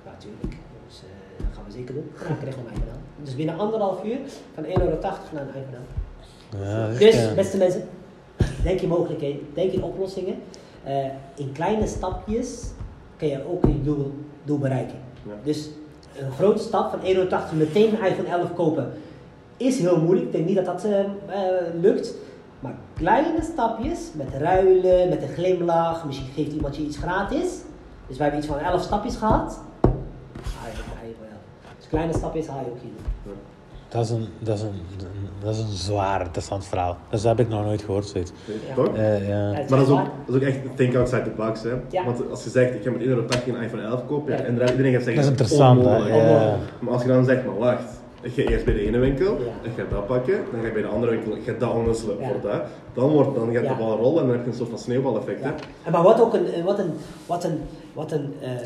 [0.06, 0.58] ja, natuurlijk.
[0.88, 2.12] Dus eh, dat gaan we zeker doen.
[2.20, 2.98] En hij kreeg een iPhone 11.
[3.24, 4.18] Dus binnen anderhalf uur
[4.54, 4.98] van 1,80 euro
[5.34, 6.94] naar een iPhone 11.
[6.94, 7.84] Ja, Dus, beste mensen,
[8.64, 10.36] denk in mogelijkheden, denk in oplossingen.
[10.84, 12.72] Eh, in kleine stapjes
[13.18, 14.98] kun je ook je doel, doel bereiken.
[15.24, 15.34] Ja.
[15.44, 15.70] Dus
[16.18, 18.92] een grote stap van 1,80 euro meteen een iPhone 11 kopen
[19.58, 20.26] is heel moeilijk.
[20.26, 21.06] Ik denk niet dat dat eh,
[21.82, 22.14] lukt.
[22.66, 27.50] Maar kleine stapjes met ruilen, met een glimlach, misschien geeft iemand je iets gratis.
[28.08, 29.60] Dus wij hebben iets van 11 stapjes gehad.
[29.82, 31.76] Haal je ook een iPhone 11.
[31.78, 33.34] Dus kleine stapjes haal je ook hier.
[33.90, 34.82] Dat is een, dat is een,
[35.40, 36.98] dat is een zwaar interessant verhaal.
[37.10, 38.32] Dus dat heb ik nog nooit gehoord, zoiets.
[38.68, 38.76] Ja.
[38.76, 38.96] Toch?
[38.96, 39.52] Eh, ja.
[39.52, 41.64] Maar dat is, ook, dat is ook echt think outside the box.
[41.64, 41.70] Hè?
[41.90, 42.04] Ja.
[42.06, 44.94] Want als je zegt, ik ga met 1,80 euro een iPhone 11 kopen, en iedereen
[44.94, 45.88] gaat zeggen, Dat is interessant, hè?
[45.88, 46.30] onmogelijk.
[46.30, 46.58] Ja.
[46.80, 47.84] Maar als je dan zegt, maar wacht,
[48.34, 49.70] ga eerst bij de ene winkel, Ja.
[49.70, 52.26] ik ga dat pakken, dan ga ik bij de andere winkel, ik ga dat ondersluiten
[52.28, 52.32] Ja.
[52.32, 52.62] voor dat.
[52.94, 53.70] Dan, wordt, dan gaat Ja.
[53.70, 55.42] de bal rollen en dan heb je een soort van sneeuwbaleffect.
[55.44, 55.50] Hè?
[55.50, 55.56] Ja.
[55.84, 56.92] En maar wat ook een, eh, wat een,
[57.26, 57.60] wat een,
[57.94, 58.60] wat een eh, eh,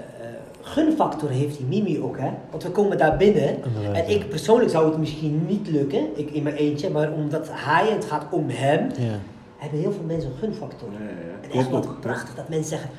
[0.62, 2.30] gunfactor heeft die Mimi ook, hè?
[2.52, 4.16] Want we komen daar binnen Inderdaad, en ja.
[4.20, 8.06] ik persoonlijk zou het misschien niet lukken, ik in mijn eentje, maar omdat hij, het
[8.06, 9.20] gaat om hem, Ja.
[9.58, 10.88] hebben heel veel mensen een gunfactor.
[10.92, 11.48] Ja, ja, ja.
[11.50, 12.00] En echt wat ook.
[12.00, 12.90] prachtig dat mensen zeggen,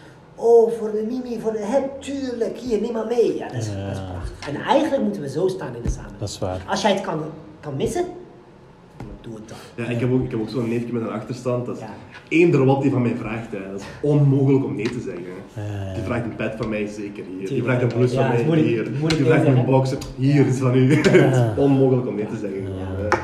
[0.40, 3.36] oh voor de Mimi, voor de hem, tuurlijk, hier, neem maar mee.
[3.36, 3.86] Ja, dat is, Ja.
[3.86, 4.48] dat is prachtig.
[4.48, 6.18] En eigenlijk moeten we zo staan in de samenleving.
[6.20, 6.64] Dat is waar.
[6.68, 7.20] Als jij het kan,
[7.60, 8.04] kan missen,
[9.20, 9.84] doe het dan.
[9.84, 11.66] Ja, ik heb ook, ik heb ook zo'n neefje met een achterstand.
[11.66, 11.88] Dat is Ja.
[12.28, 13.52] eender wat die van mij vraagt.
[13.52, 13.58] Hè.
[13.70, 15.24] Dat is onmogelijk om nee te zeggen.
[15.54, 15.94] Ja.
[15.94, 17.48] Die vraagt een pet van mij, zeker hier.
[17.48, 18.90] Die vraagt een blouse Ja, van het mij, moeilijk- hier.
[18.90, 20.94] moeilijk Die vraagt een box, hier is van u.
[20.94, 22.62] Het is onmogelijk om nee te zeggen.
[22.62, 23.18] Ja.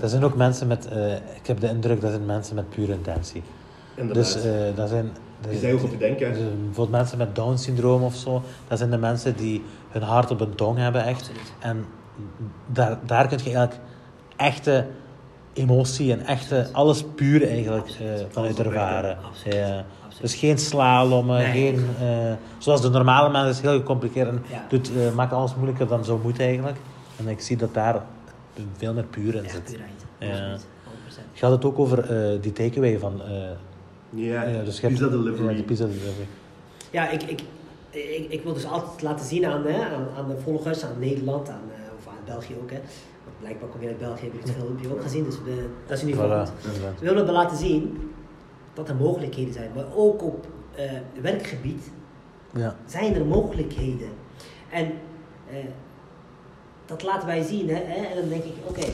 [0.00, 2.92] Dat zijn ook mensen met, eh, ik heb de indruk dat zijn mensen met pure
[2.92, 3.42] intentie.
[3.94, 4.24] Inderdaad.
[4.24, 5.10] Dus eh, dat zijn...
[5.40, 6.32] Die zeggen ook op je denken.
[6.32, 10.38] Dus, bijvoorbeeld mensen met Down-syndroom of zo, dat zijn de mensen die hun hart op
[10.38, 11.20] hun tong hebben, echt.
[11.20, 11.52] Absoluut.
[11.58, 11.84] En
[12.66, 13.80] daar, daar kun je eigenlijk
[14.36, 14.86] echte
[15.52, 19.16] emotie en echte, alles puur eigenlijk eh, vanuit Alles oprecht, ervaren.
[19.24, 19.54] Absoluut.
[19.56, 19.84] Ja.
[20.04, 20.20] Absoluut.
[20.20, 21.52] Dus geen slalommen, Nee.
[21.52, 21.86] geen...
[22.00, 24.64] eh, zoals de normale mens is heel gecompliceerd en Ja.
[24.68, 26.76] doet, eh, maakt alles moeilijker dan zo moet eigenlijk.
[27.16, 28.02] En ik zie dat daar
[28.76, 29.64] veel meer puur in Echt zit.
[29.64, 30.04] puurheid.
[30.18, 30.28] Ja.
[30.28, 30.66] Absoluut.
[30.84, 31.20] 100%.
[31.32, 31.98] Je had het ook over
[32.32, 33.20] eh, die takeaway van...
[34.14, 35.50] eh, Ja, ja, dus je pizza delivery.
[35.50, 36.26] Ja, de pizza delivery.
[36.90, 37.40] Ja, ik, ik,
[37.90, 41.48] ik, ik wil dus altijd laten zien aan, hè, aan, aan de volgers, aan Nederland,
[41.48, 42.70] aan, eh, of aan België ook.
[42.70, 42.78] Hè.
[43.24, 45.96] Want blijkbaar kom je uit België, heb ik het filmpje ook gezien, dus we, dat
[45.96, 46.64] is in ieder geval Voilà, goed.
[46.74, 47.00] inderdaad.
[47.00, 48.10] We willen laten zien
[48.74, 51.90] dat er mogelijkheden zijn, maar ook op eh, werkgebied
[52.54, 52.76] Ja.
[52.86, 54.08] zijn er mogelijkheden.
[54.70, 54.92] En
[55.50, 55.56] eh,
[56.86, 57.68] dat laten wij zien.
[57.68, 58.86] Hè, hè, en dan denk ik, oké,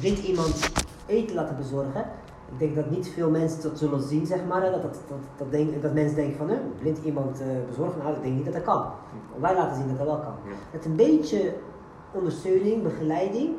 [0.00, 0.70] blind iemand
[1.06, 2.04] eten laten bezorgen.
[2.52, 4.60] Ik denk dat niet veel mensen dat zullen zien, zeg maar.
[4.60, 8.14] Dat, dat, dat, dat, denk, dat mensen denken van, hè, blind iemand eh, bezorgen, nou,
[8.14, 8.84] ik denk niet dat dat kan.
[9.40, 10.34] Wij laten zien dat dat wel kan.
[10.48, 10.54] Ja.
[10.72, 11.52] Met een beetje
[12.12, 13.50] ondersteuning, begeleiding,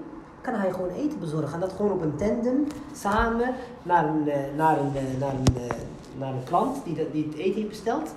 [0.41, 1.53] kan hij gewoon eten bezorgen.
[1.53, 5.53] En dat gewoon op een tandem, samen, naar een, eh, naar een, eh, naar een,
[6.19, 8.15] naar een klant die, dat- die het eten heeft besteld.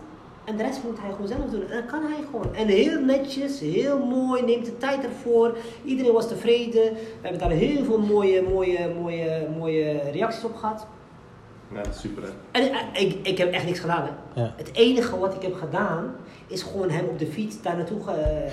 [0.49, 1.62] En de rest moet hij gewoon zelf doen.
[1.70, 2.55] En dat kan hij gewoon.
[2.55, 5.57] En heel netjes, heel mooi, neemt de tijd ervoor.
[5.84, 6.82] Iedereen was tevreden.
[6.92, 10.86] We hebben daar heel veel mooie, mooie, mooie, mooie reacties op gehad.
[11.74, 12.28] Ja, super hè.
[12.51, 14.03] En eh, ik, ik heb echt niks gedaan.
[14.34, 14.40] Hè.
[14.40, 14.53] Ja.
[14.57, 16.14] Het enige wat ik heb gedaan,
[16.46, 18.46] is gewoon hem op de fiets daar naartoe ge-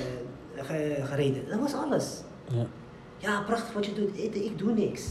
[0.56, 1.43] ge- gereden.
[1.50, 2.22] Dat was alles.
[2.48, 2.66] Ja.
[3.18, 4.18] Ja, prachtig wat je doet.
[4.24, 5.04] Ik, ik doe niks.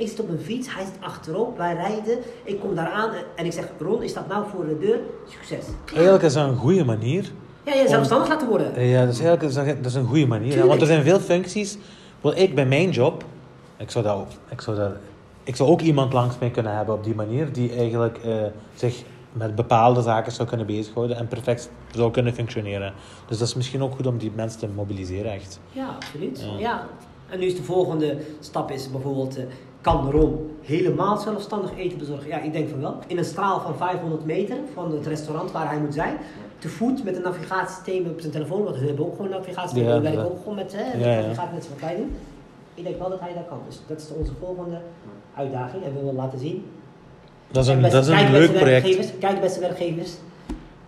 [0.00, 2.18] Ik zit op een fiets, hij zit achterop, wij rijden.
[2.44, 4.98] Ik kom daar aan en- ik zeg, Ron, is dat nou voor de deur?
[5.28, 5.64] Succes.
[5.94, 7.32] Eigenlijk is dat een goede manier.
[7.64, 8.86] Ja, je zelfstandig laten worden.
[8.86, 10.66] Ja, dat is eigenlijk dat is- dat is een goede manier.
[10.66, 11.78] Want er zijn veel functies.
[12.20, 13.24] Wel, ik bij mijn job,
[13.76, 14.90] ik zou, dat ook, ik, zou dat,
[15.44, 18.34] ik zou ook iemand langs mij kunnen hebben op die manier, die eigenlijk eh,
[18.74, 22.92] zich met bepaalde zaken zou kunnen bezighouden en perfect zou kunnen functioneren.
[23.28, 25.60] Dus dat is misschien ook goed om die mensen te mobiliseren, echt.
[25.72, 26.40] Ja, absoluut.
[26.52, 26.58] Ja.
[26.58, 26.86] Ja.
[27.28, 29.44] En nu is de volgende stap is bijvoorbeeld, eh,
[29.80, 32.28] kan Ron helemaal zelfstandig eten bezorgen?
[32.28, 32.98] Ja, ik denk van wel.
[33.06, 36.16] In een straal van 500 meter van het restaurant waar hij moet zijn.
[36.58, 39.88] Te voet met een navigatiesysteem op zijn telefoon, want we hebben ook gewoon een navigatiesysteem.
[39.88, 41.20] Ja, we werken ook gewoon met, hè, met Ja, ja.
[41.20, 42.10] navigatie, net zoals wij doen.
[42.74, 43.58] Ik denk wel dat hij dat kan.
[43.66, 44.78] Dus dat is onze volgende
[45.36, 46.64] uitdaging en we willen laten zien.
[47.50, 48.64] Dat is een, dat is een leuk project.
[48.82, 50.12] werkgevers, Kijk beste werkgevers,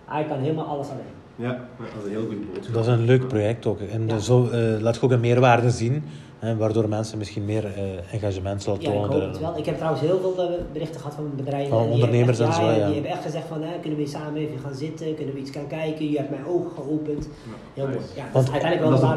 [0.04, 1.10] hij kan helemaal alles alleen.
[1.36, 2.74] Ja, dat is een heel goede boodschap.
[2.74, 3.80] Dat is een leuk project ook.
[3.80, 4.18] En Ja.
[4.18, 6.04] zo eh, laat je ook een meerwaarde zien,
[6.42, 7.82] hè, waardoor mensen misschien meer eh,
[8.14, 9.10] engagement zullen Ja, ik tonen.
[9.20, 9.58] hoop het wel.
[9.58, 11.68] Ik heb trouwens heel veel eh, berichten gehad van bedrijven.
[11.70, 12.84] Van die ondernemers hebben echt- en zo, ja.
[12.86, 15.50] Die hebben echt gezegd van, hè, kunnen we samen even gaan zitten, kunnen we iets
[15.50, 16.10] gaan kijken.
[16.10, 17.28] Je hebt mijn ogen geopend.
[17.74, 17.98] Heel mooi.
[18.16, 19.08] Ja, dat Want- is uiteindelijk wel?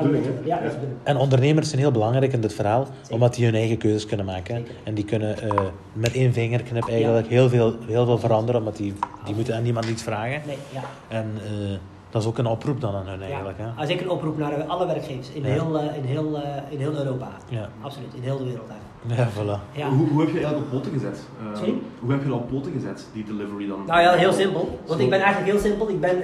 [0.45, 0.79] Ja, dat is Ja.
[1.03, 4.55] En ondernemers zijn heel belangrijk in dit verhaal, omdat die hun eigen keuzes kunnen maken.
[4.55, 4.71] Zeker.
[4.83, 5.49] En die kunnen eh,
[5.93, 8.93] met één vingerknip eigenlijk heel, veel, heel veel veranderen, omdat die,
[9.25, 10.41] die moeten aan niemand iets vragen.
[10.45, 10.81] Nee, ja.
[11.07, 11.77] En eh,
[12.15, 13.25] dat is ook een oproep dan aan hun ja.
[13.25, 13.57] eigenlijk.
[13.57, 13.65] Hè?
[13.77, 15.47] Als ik een oproep naar alle werkgevers in, Ja.
[15.47, 17.27] heel, eh, in, heel, eh, in heel Europa.
[17.49, 17.69] Ja.
[17.81, 19.35] Absoluut, in heel de wereld eigenlijk.
[19.35, 19.77] Ja, voilà.
[19.77, 19.89] Ja.
[19.89, 21.19] Hoe, hoe heb je eigenlijk op poten gezet?
[21.55, 21.61] Eh?
[21.99, 23.83] Hoe heb je dat op poten gezet, die delivery dan?
[23.87, 24.79] Nou ja, heel simpel.
[24.87, 25.89] Want ik ben eigenlijk heel simpel.
[25.89, 26.23] Ik ben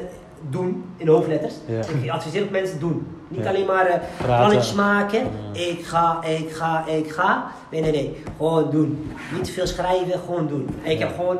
[0.49, 1.53] doen in hoofdletters.
[1.67, 1.79] Ja.
[2.03, 3.07] Ik adviseer ook mensen doen.
[3.27, 3.49] Niet Ja.
[3.49, 4.35] alleen maar eh Praten.
[4.37, 5.19] plannetjes maken.
[5.53, 5.59] Ja.
[5.61, 7.51] Ik ga, ik ga, ik ga.
[7.71, 8.23] Nee, nee, nee.
[8.37, 9.11] Gewoon doen.
[9.33, 10.69] Niet te veel schrijven, gewoon doen.
[10.83, 11.05] En ik Ja.
[11.07, 11.37] heb gewoon...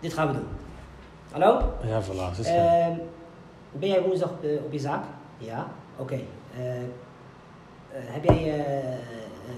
[0.00, 0.46] Dit gaan we doen.
[1.32, 1.72] Hallo?
[1.88, 2.36] Ja, voilà.
[2.36, 2.92] Dus, Ehm,
[3.72, 5.04] ben jij woensdag op, de- op je zaak?
[5.38, 5.66] Ja.
[5.96, 6.14] Oké.
[6.58, 6.82] Eh, eh,
[7.90, 8.98] heb jij eh, eh,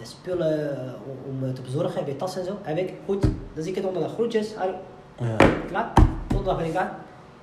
[0.03, 1.99] spullen om, om te bezorgen?
[1.99, 2.57] Heb je tassen en zo?
[2.62, 2.93] Heb ik.
[3.07, 3.23] Goed.
[3.23, 3.31] Dan
[3.62, 4.12] zie ik het donderdag.
[4.12, 4.55] Groetjes.
[4.55, 4.75] Hallo.
[5.21, 5.37] ja.
[5.69, 5.93] Klaar?
[6.29, 6.95] Donderdag ben ik daar.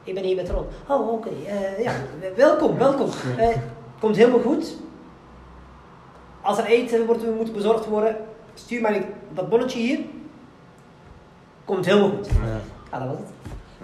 [0.04, 0.66] Ik ben hier met Ron.
[0.90, 1.30] Oh, oké.
[1.48, 1.92] eh, ja,
[2.36, 3.10] welkom, welkom.
[3.38, 3.58] Eh,
[4.00, 4.76] komt helemaal goed.
[6.42, 8.16] Als er eten wordt, moet bezorgd worden,
[8.54, 10.00] stuur mij dat bonnetje hier.
[11.66, 12.28] Komt helemaal goed.
[12.28, 12.60] Ja.
[12.92, 13.28] Ja, dat was het.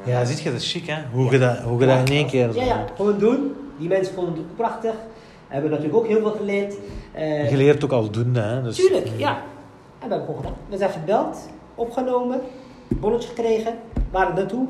[0.05, 1.01] Ja, ziet je, dat is chic hè?
[1.11, 2.55] Hoe je dat, hoe je dat in één keer...
[2.55, 3.55] Ja, ja, gewoon doen.
[3.77, 4.93] Die mensen vonden het ook prachtig.
[5.47, 6.75] Hebben natuurlijk ook heel veel geleerd.
[7.11, 8.61] Eh, Je leert ook aldoende hè?
[8.63, 9.29] Dus, Tuurlijk, ja.
[9.99, 10.55] En we hebben gewoon gedaan.
[10.69, 11.37] We zijn gebeld,
[11.75, 12.41] opgenomen,
[12.87, 13.75] bonnetje gekregen,
[14.11, 14.65] waar het naartoe.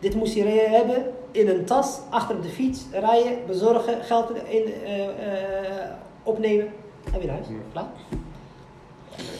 [0.00, 4.72] Dit moest je hebben in een tas, achter op de fiets, rijden, bezorgen, geld in,
[4.84, 5.10] eh, eh,
[6.22, 6.66] opnemen
[7.12, 7.46] en weer naar huis.
[7.48, 7.54] Ja.
[7.72, 7.86] Klaar.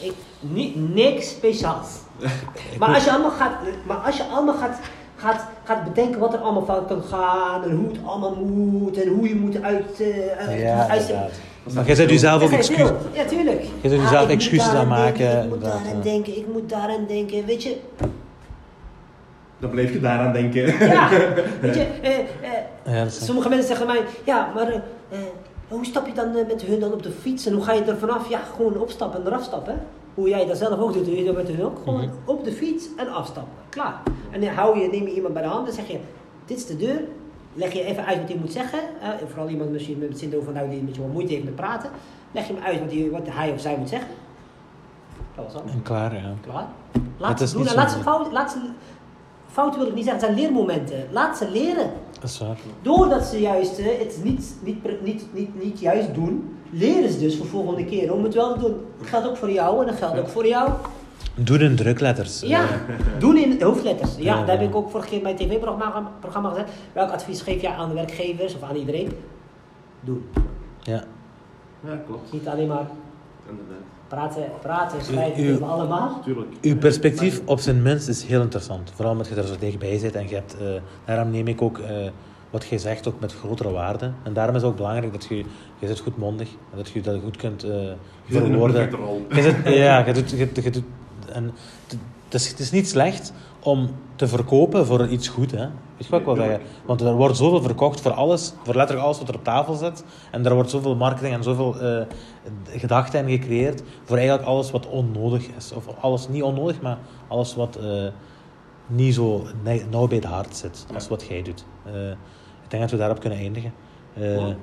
[0.01, 1.87] Ik, ni- niks speciaals.
[2.79, 3.53] Maar als je allemaal gaat,
[3.87, 4.79] maar als je allemaal gaat,
[5.23, 8.35] gaat, gaat bedenken wat er allemaal fout kan gaan en hoe het allemaal
[8.71, 11.31] moet en hoe je moet uit, eh uit, Ja, uit- inderdaad.
[11.73, 12.87] Maar jij zet jezelf ook er zijn excuus...
[12.87, 12.97] veel.
[13.13, 13.61] Ja, tuurlijk.
[13.81, 15.97] Je zet Ah, jezelf ik moet excuses daaraan aan maken, denken, ik moet inderdaad, daaraan
[15.97, 16.03] ja.
[16.03, 17.45] denken, ik moet daaraan denken.
[17.45, 17.77] Weet je,
[19.59, 20.65] Dan blijf je daaraan denken.
[20.87, 21.09] ja,
[21.61, 22.17] weet je, eh,
[22.83, 24.75] eh, Ja, sommige mensen zeggen mij, ja, maar eh,
[25.09, 25.19] eh,
[25.73, 27.83] hoe stap je dan eh, met hun dan op de fiets en hoe ga je
[27.83, 28.29] er vanaf?
[28.29, 29.81] Ja, gewoon opstappen en eraf stappen.
[30.13, 31.77] Hoe jij dat zelf ook doet, doe je dat met hun ook.
[31.83, 32.09] Gewoon Mhm.
[32.25, 33.53] op de fiets en afstappen.
[33.69, 34.01] Klaar.
[34.31, 35.99] En dan hou je, neem je iemand bij de hand en zeg je,
[36.45, 37.01] dit is de deur.
[37.53, 38.79] Leg je even uit wat hij moet zeggen.
[39.27, 41.55] vooral iemand misschien met het syndroom van nou, die een beetje wat moeite heeft met
[41.55, 41.89] praten.
[42.31, 44.09] Leg je hem uit wat hij, wat hij of zij moet zeggen.
[45.35, 45.61] Dat was al.
[45.69, 46.33] En klaar, ja.
[46.41, 46.67] Klaar.
[47.17, 47.67] Laat ze doen.
[47.75, 48.57] laat ze fout, laat ze,
[49.51, 51.07] fout wil ik niet zeggen, het zijn leermomenten.
[51.11, 51.91] Laat ze leren.
[52.23, 52.57] Dat is waar.
[52.81, 57.37] Doordat ze juist eh, het niet, niet, niet, niet, niet juist doen, leren ze dus
[57.37, 58.77] voor volgende keer om het wel te doen.
[58.97, 60.71] Dat geldt ook voor jou en dat geldt ook voor jou.
[61.35, 62.41] Doe in drukletters.
[62.41, 62.65] Ja,
[63.19, 64.15] doen in hoofdletters.
[64.15, 66.71] Ja, Ja, daar heb ik ook vorige keer in mijn tv-programma programma gezegd.
[66.93, 69.11] Welk advies geef jij aan de werkgevers of aan iedereen?
[69.99, 70.29] Doen.
[70.81, 71.03] Ja.
[71.85, 72.31] Ja, klopt.
[72.31, 72.87] Niet alleen maar
[73.49, 73.85] Inderdaad.
[74.13, 76.21] Praten, praten en schrijven, U- doen we allemaal.
[76.23, 76.47] Tuurlijk.
[76.61, 78.91] Uw perspectief op zijn minst is heel interessant.
[78.95, 80.57] Vooral omdat je er zo dichtbij zit en je hebt...
[80.57, 80.67] eh,
[81.05, 81.95] daarom neem ik ook eh,
[82.49, 84.11] wat je zegt ook met grotere waarde.
[84.23, 85.35] En daarom is het ook belangrijk dat je...
[85.79, 86.49] Je zit goed mondig.
[86.49, 87.95] En dat je dat goed kunt eh een
[88.27, 88.89] verwoorden.
[89.29, 90.83] Je zit, ja, je doet, je, je doet,
[91.31, 91.43] en
[91.87, 95.51] het, het is, het is niet slecht om te verkopen voor iets goed.
[95.51, 95.65] Hè?
[96.09, 96.61] Wat ik wil zeggen?
[96.85, 100.03] Want er wordt zoveel verkocht voor alles, voor letterlijk alles wat er op tafel zit.
[100.31, 102.05] En er wordt zoveel marketing en zoveel eh,
[102.67, 105.71] gedachten in gecreëerd voor eigenlijk alles wat onnodig is.
[105.71, 106.97] Of alles niet onnodig, maar
[107.27, 108.07] alles wat eh,
[108.87, 109.43] niet zo
[109.89, 111.65] nauw bij het hart zit als wat jij doet.
[111.85, 112.09] Eh,
[112.63, 113.73] ik denk dat we daarop kunnen eindigen.
[114.13, 114.53] Wow.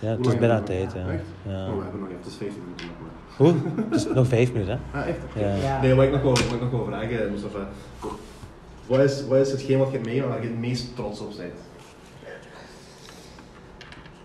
[0.00, 0.92] ja, het is bijna tijd.
[0.92, 1.00] Ja.
[1.00, 3.12] Oh, we hebben nog even, het is 15 minuten nog maar.
[3.36, 3.54] Hoe?
[3.90, 5.00] Het is nog vijf minuten, hè?
[5.00, 5.18] Ah, echt?
[5.34, 5.54] Ja.
[5.54, 5.80] Ja.
[5.80, 6.22] Nee, wat ik nog
[6.70, 7.68] wel vragen, Mustafa.
[8.86, 11.52] Wat is, wat is hetgeen wat je meegemaakt waar je het meest trots op bent?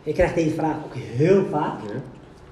[0.04, 1.82] Ik krijg deze vraag ook heel vaak.
[1.82, 2.02] Ja?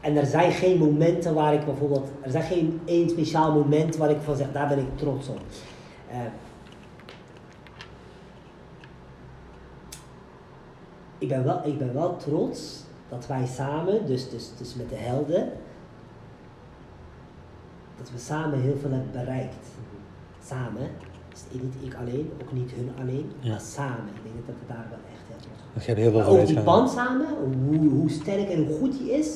[0.02, 4.10] En er zijn geen momenten waar ik bijvoorbeeld, er zijn geen één speciaal moment waar
[4.10, 5.40] ik van zeg, daar ben ik trots op.
[6.10, 6.18] Eh,
[11.18, 14.96] ik, ben wel, ik ben wel trots dat wij samen, dus, dus, dus met de
[14.96, 15.52] helden,
[17.98, 19.68] dat we samen heel veel hebben bereikt.
[20.46, 20.90] Samen,
[21.52, 23.50] dus niet ik alleen, ook niet hun alleen, Ja.
[23.50, 24.08] maar samen.
[24.16, 25.74] Ik denk dat we daar wel echt heel op zijn.
[25.74, 27.28] Dat gaat heel veel ook die band samen,
[27.68, 29.28] hoe, hoe sterk en hoe goed die is,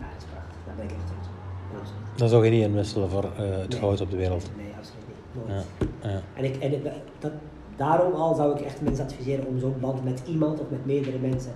[0.00, 0.56] ja, dat is prachtig.
[0.66, 2.18] Daar ben ik echt trots op.
[2.18, 3.78] Dat zou je niet inwisselen voor eh, het Nee.
[3.78, 4.50] goud op de wereld.
[4.56, 5.46] Nee, absoluut niet.
[5.48, 5.64] Nooit.
[6.02, 6.20] Ja, ja.
[6.34, 7.32] En, ik, en ik, dat,
[7.76, 11.18] daarom al zou ik echt mensen adviseren om zo'n band met iemand of met meerdere
[11.18, 11.52] mensen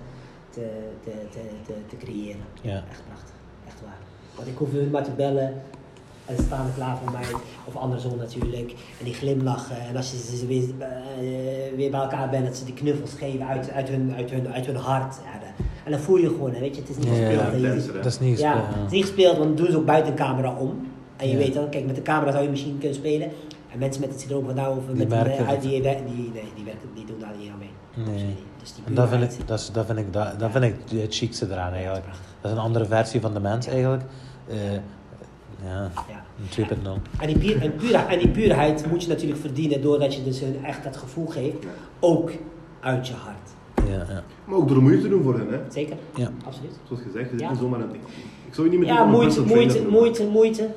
[0.49, 2.41] te, te, te, te, te creëren.
[2.61, 2.83] Ja.
[2.89, 3.33] Echt prachtig.
[3.67, 3.97] Echt waar.
[4.35, 5.53] Want ik hoef hun maar te bellen.
[6.29, 7.25] En ze staan er klaar voor mij,
[7.65, 8.73] of andersom natuurlijk.
[8.99, 9.81] En die glimlachen.
[9.89, 13.47] En als je ze weer, eh, weer bij elkaar bent, dat ze die knuffels geven
[13.47, 15.15] uit, uit, hun, uit, hun, uit hun hart.
[15.25, 17.85] Ja, dan- en dan voel je gewoon, hè, weet je, het is niet ja, gespeeld.
[17.85, 17.91] ja?
[17.93, 20.55] Dat is niet ja, het is niet gespeeld, want dat doen ze ook buiten camera
[20.55, 20.87] om.
[21.17, 21.37] En je Ja.
[21.39, 23.29] weet dan, kijk, met de camera zou je misschien kunnen spelen.
[23.71, 25.61] En mensen met het syndroom van Down of Die met merken die, het.
[25.61, 25.81] die, die,
[26.15, 28.15] die, nee, die, werken, die doen daar niet aan mee.
[28.15, 28.35] Nee.
[28.59, 30.75] Dus die En dat vind ik, dat, is, dat vind ik, dat, dat vind ik
[31.01, 32.05] het chicste eraan eigenlijk.
[32.41, 34.03] Dat is een andere versie van de mens eigenlijk.
[34.47, 34.55] Eh,
[35.63, 36.23] ja, Ja.
[36.39, 37.01] een 2.0.
[37.19, 40.39] En die, puur, en, puur, en die puurheid moet je natuurlijk verdienen doordat je dus
[40.39, 41.65] hun echt dat gevoel geeft,
[41.99, 42.31] ook
[42.79, 43.49] uit je hart.
[43.89, 44.23] Ja, ja.
[44.45, 45.57] Maar ook door moeite te doen voor hen, hè.
[45.69, 45.95] Zeker?
[46.15, 46.31] Ja.
[46.45, 46.71] Absoluut.
[46.87, 47.49] Zoals gezegd, het is Ja.
[47.49, 47.93] niet zomaar een...
[47.93, 48.01] Ik,
[48.47, 50.69] ik zou je niet meer Ja, doen voor een moeite, moeite, moeite, moeite.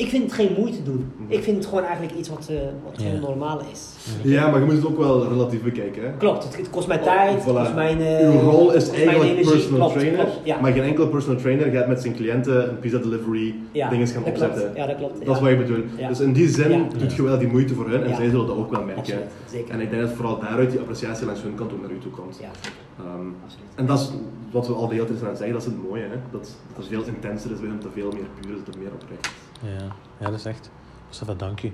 [0.00, 1.12] Ik vind het geen moeite doen.
[1.16, 1.32] Mhm.
[1.32, 3.04] Ik vind het gewoon eigenlijk iets wat, eh, wat Ja.
[3.04, 3.80] gewoon normaal is.
[4.22, 6.10] Ja, maar je moet het ook wel relatief bekijken, hè.
[6.16, 7.44] Klopt, het, het kost mij tijd, Voilà.
[7.44, 9.50] kost mijn eh, Uw rol is eigenlijk energie.
[9.52, 10.60] personal Klopt, trainer, klopt, ja.
[10.60, 14.22] maar geen enkele personal trainer gaat met zijn cliënten een pizza delivery ja, dingen gaan
[14.22, 14.60] dat opzetten.
[14.62, 14.76] Klopt.
[14.76, 15.14] Ja, dat klopt.
[15.18, 15.32] Dat ja.
[15.34, 15.84] is wat je bedoelt.
[15.96, 16.08] Ja.
[16.08, 16.86] Dus in die zin Ja.
[16.98, 18.16] doet je wel die moeite voor hen en Ja.
[18.16, 18.98] zij zullen dat ook wel merken.
[19.02, 19.74] Absoluut, zeker.
[19.74, 22.10] En ik denk dat vooral daaruit die appreciatie langs hun kant ook naar u toe
[22.12, 22.36] komt.
[22.40, 22.78] Ja, zeker.
[22.98, 23.68] Ehm, absoluut.
[23.74, 24.10] en dat is
[24.50, 26.02] wat we al de hele tijd zijn aan het zeggen, dat is het mooie.
[26.02, 26.16] Hè?
[26.30, 26.42] Dat,
[26.74, 28.92] dat het veel intenser is bij hem, dat veel meer puur is, dat het meer
[29.02, 29.32] oprecht is.
[29.62, 29.84] Ja,
[30.18, 30.70] ja, dat is echt.
[31.08, 31.72] Mustafa, dank u.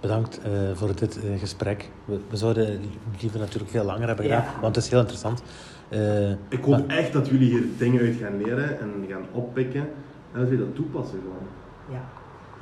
[0.00, 1.90] Bedankt eh, voor dit eh, gesprek.
[2.04, 2.80] We, we zouden
[3.20, 4.40] liever natuurlijk veel langer hebben Ja.
[4.40, 5.42] gedaan, want het is heel interessant.
[5.88, 9.80] Eh, Ik hoop maar- echt dat jullie hier dingen uit gaan leren en gaan oppikken
[10.32, 11.48] en dat jullie dat toepassen gewoon.
[11.98, 12.04] Ja.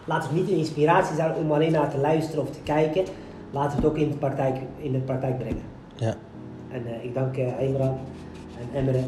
[0.05, 3.05] Laat het niet een inspiratie zijn om alleen naar te luisteren of te kijken.
[3.51, 5.63] Laten we het ook in de praktijk, in de praktijk brengen.
[5.97, 6.15] ja,
[6.69, 7.99] En eh, ik dank uh, Imran
[8.61, 9.05] en Emmere eh,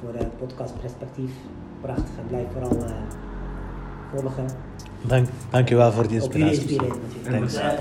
[0.00, 1.30] voor de podcast Perspectief.
[1.80, 2.70] Prachtig en blijf vooral
[4.14, 4.46] volgen.
[5.02, 6.78] dank, dank u wel voor die Ook jullie inspiratie.
[6.80, 7.42] natuurlijk.
[7.42, 7.72] Dus, is eh,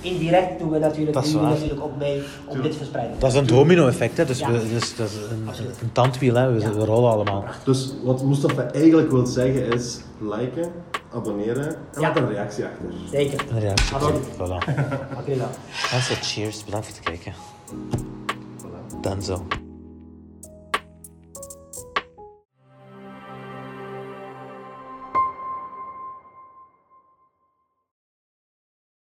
[0.00, 3.16] indirect doen we natuurlijk, Dat doen we natuurlijk ook mee om dit te verspreiden.
[3.18, 4.24] Dat is een domino-effect, hè?
[4.24, 4.50] Dus, Ja.
[4.50, 5.16] we, dus dat is
[5.82, 6.52] een, tandwiel, hè?
[6.52, 6.72] We, Ja.
[6.72, 7.44] we rollen allemaal.
[7.64, 10.70] Dus wat Mustafa eigenlijk wil zeggen is liken,
[11.14, 12.00] abonneren en Ja.
[12.00, 12.86] laat een reactie achter.
[13.10, 13.44] Zeker.
[13.50, 13.94] Een reactie.
[13.94, 14.26] Absoluut.
[14.34, 14.38] Voilà.
[15.14, 15.48] Dank jullie wel.
[15.92, 16.64] Mensen, cheers.
[16.64, 17.32] Bedankt voor het kijken.
[18.58, 19.00] Voilà.
[19.00, 19.46] Dan zo.